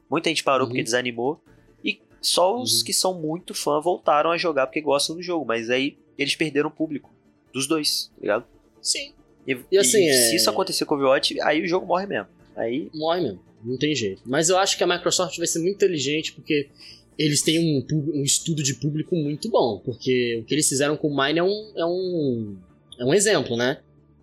muita 0.08 0.28
gente 0.28 0.44
parou 0.44 0.66
Uhum. 0.66 0.68
porque 0.70 0.82
desanimou, 0.84 1.42
e 1.84 2.00
só 2.22 2.56
os 2.56 2.78
Uhum. 2.78 2.84
que 2.84 2.92
são 2.92 3.14
muito 3.20 3.52
fã 3.52 3.80
voltaram 3.80 4.30
a 4.30 4.38
jogar 4.38 4.68
porque 4.68 4.80
gostam 4.80 5.16
do 5.16 5.22
jogo, 5.22 5.44
mas 5.44 5.68
aí 5.70 5.98
eles 6.16 6.36
perderam 6.36 6.68
o 6.68 6.72
público 6.72 7.10
dos 7.52 7.66
dois, 7.66 8.12
tá 8.14 8.20
ligado? 8.20 8.44
Sim. 8.80 9.12
E, 9.46 9.58
E 9.72 9.76
assim, 9.76 10.04
e 10.04 10.08
é- 10.08 10.12
se 10.30 10.36
isso 10.36 10.48
acontecer 10.48 10.84
com 10.84 10.94
o 10.94 10.98
Overwatch, 10.98 11.40
aí 11.42 11.62
o 11.62 11.66
jogo 11.68 11.84
morre 11.84 12.06
mesmo. 12.06 12.28
Aí 12.56 12.88
Morre 12.94 13.20
mesmo. 13.22 13.40
Não 13.64 13.76
tem 13.76 13.94
jeito. 13.94 14.22
Mas 14.24 14.48
eu 14.48 14.56
acho 14.58 14.76
que 14.78 14.84
a 14.84 14.86
Microsoft 14.86 15.36
vai 15.38 15.46
ser 15.48 15.58
muito 15.58 15.74
inteligente 15.74 16.32
porque 16.32 16.68
eles 17.18 17.42
têm 17.42 17.58
um, 17.58 17.86
um 18.14 18.22
estudo 18.22 18.62
de 18.62 18.74
público 18.74 19.14
muito 19.14 19.48
bom. 19.48 19.80
Porque 19.84 20.38
o 20.40 20.44
que 20.44 20.54
eles 20.54 20.68
fizeram 20.68 20.96
com 20.96 21.08
o 21.08 21.16
Mine 21.16 21.38
é 21.38 21.42
um, 21.42 21.72
é 21.76 21.84
um, 21.84 22.56
é 22.98 23.04
um 23.04 23.14
exemplo, 23.14 23.56
né? 23.56 23.78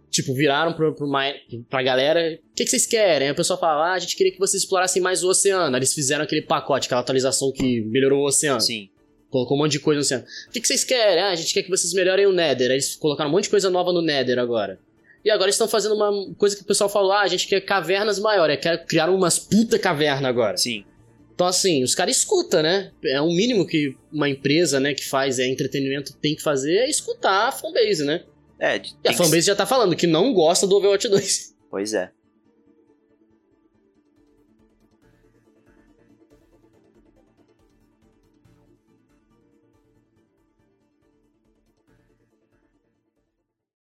Tipo, 0.10 0.34
viraram 0.34 0.74
pro, 0.74 0.94
pro 0.94 1.08
Mine, 1.08 1.64
pra 1.70 1.82
galera. 1.82 2.38
O 2.52 2.56
que, 2.56 2.66
que 2.66 2.70
vocês 2.70 2.86
querem? 2.86 3.28
Aí 3.28 3.32
o 3.34 3.36
pessoal 3.36 3.60
fala, 3.60 3.92
ah, 3.92 3.94
a 3.94 4.00
gente 4.00 4.16
queria 4.16 4.34
que 4.34 4.40
vocês 4.40 4.64
explorassem 4.64 5.02
mais 5.02 5.24
o 5.24 5.30
oceano. 5.30 5.74
Aí 5.76 5.80
Eles 5.80 5.94
fizeram 5.94 6.24
aquele 6.24 6.42
pacote, 6.42 6.88
aquela 6.88 7.02
atualização 7.02 7.52
que 7.52 7.82
melhorou 7.82 8.24
o 8.24 8.28
oceano. 8.28 8.60
sim. 8.60 8.90
Colocou 9.30 9.56
um 9.56 9.62
monte 9.62 9.72
de 9.72 9.80
coisa 9.80 10.00
no 10.00 10.02
oceano. 10.02 10.26
O 10.50 10.52
que, 10.52 10.60
que 10.60 10.68
vocês 10.68 10.84
querem? 10.84 11.24
Ah, 11.24 11.30
a 11.30 11.36
gente 11.36 11.54
quer 11.54 11.64
que 11.64 11.70
vocês 11.70 11.94
melhorem 11.94 12.26
o 12.26 12.34
Nether. 12.34 12.68
Aí 12.68 12.76
eles 12.76 12.98
colocaram 12.98 13.30
um 13.30 13.34
monte 13.34 13.46
de 13.46 13.50
coisa 13.50 13.70
nova 13.70 13.94
no 13.94 14.02
Nether 14.02 14.38
agora. 14.38 14.78
E 15.24 15.30
agora 15.30 15.46
eles 15.46 15.56
estão 15.56 15.70
fazendo 15.70 15.96
uma 15.96 16.34
coisa 16.36 16.56
que 16.56 16.64
o 16.64 16.66
pessoal 16.66 16.90
falou: 16.90 17.14
ah, 17.14 17.22
a 17.22 17.28
gente 17.28 17.48
quer 17.48 17.62
cavernas 17.62 18.20
maiores. 18.20 18.60
Quer 18.60 18.86
criar 18.86 19.10
umas 19.10 19.40
puta 19.40 19.80
caverna 19.80 20.28
agora. 20.28 20.58
Sim. 20.58 20.84
Então, 21.42 21.50
assim, 21.50 21.84
os 21.84 21.96
caras 21.96 22.18
escutam, 22.18 22.62
né? 22.62 22.92
É 23.04 23.20
um 23.20 23.34
mínimo 23.34 23.66
que 23.66 23.98
uma 24.14 24.30
empresa, 24.30 24.80
né, 24.80 24.94
que 24.94 25.04
faz 25.04 25.40
é, 25.40 25.48
entretenimento 25.48 26.14
tem 26.14 26.36
que 26.36 26.42
fazer 26.44 26.76
é 26.76 26.88
escutar 26.88 27.48
a 27.48 27.52
fanbase, 27.52 28.06
né? 28.06 28.24
É, 28.60 28.76
E 28.76 29.08
a 29.08 29.12
que 29.12 29.18
fanbase 29.18 29.48
já 29.48 29.56
tá 29.56 29.66
falando 29.66 29.96
que 29.96 30.06
não 30.06 30.36
gosta 30.36 30.68
do 30.68 30.76
Overwatch 30.76 31.08
2. 31.08 31.56
Pois 31.72 31.96
é. 31.96 32.12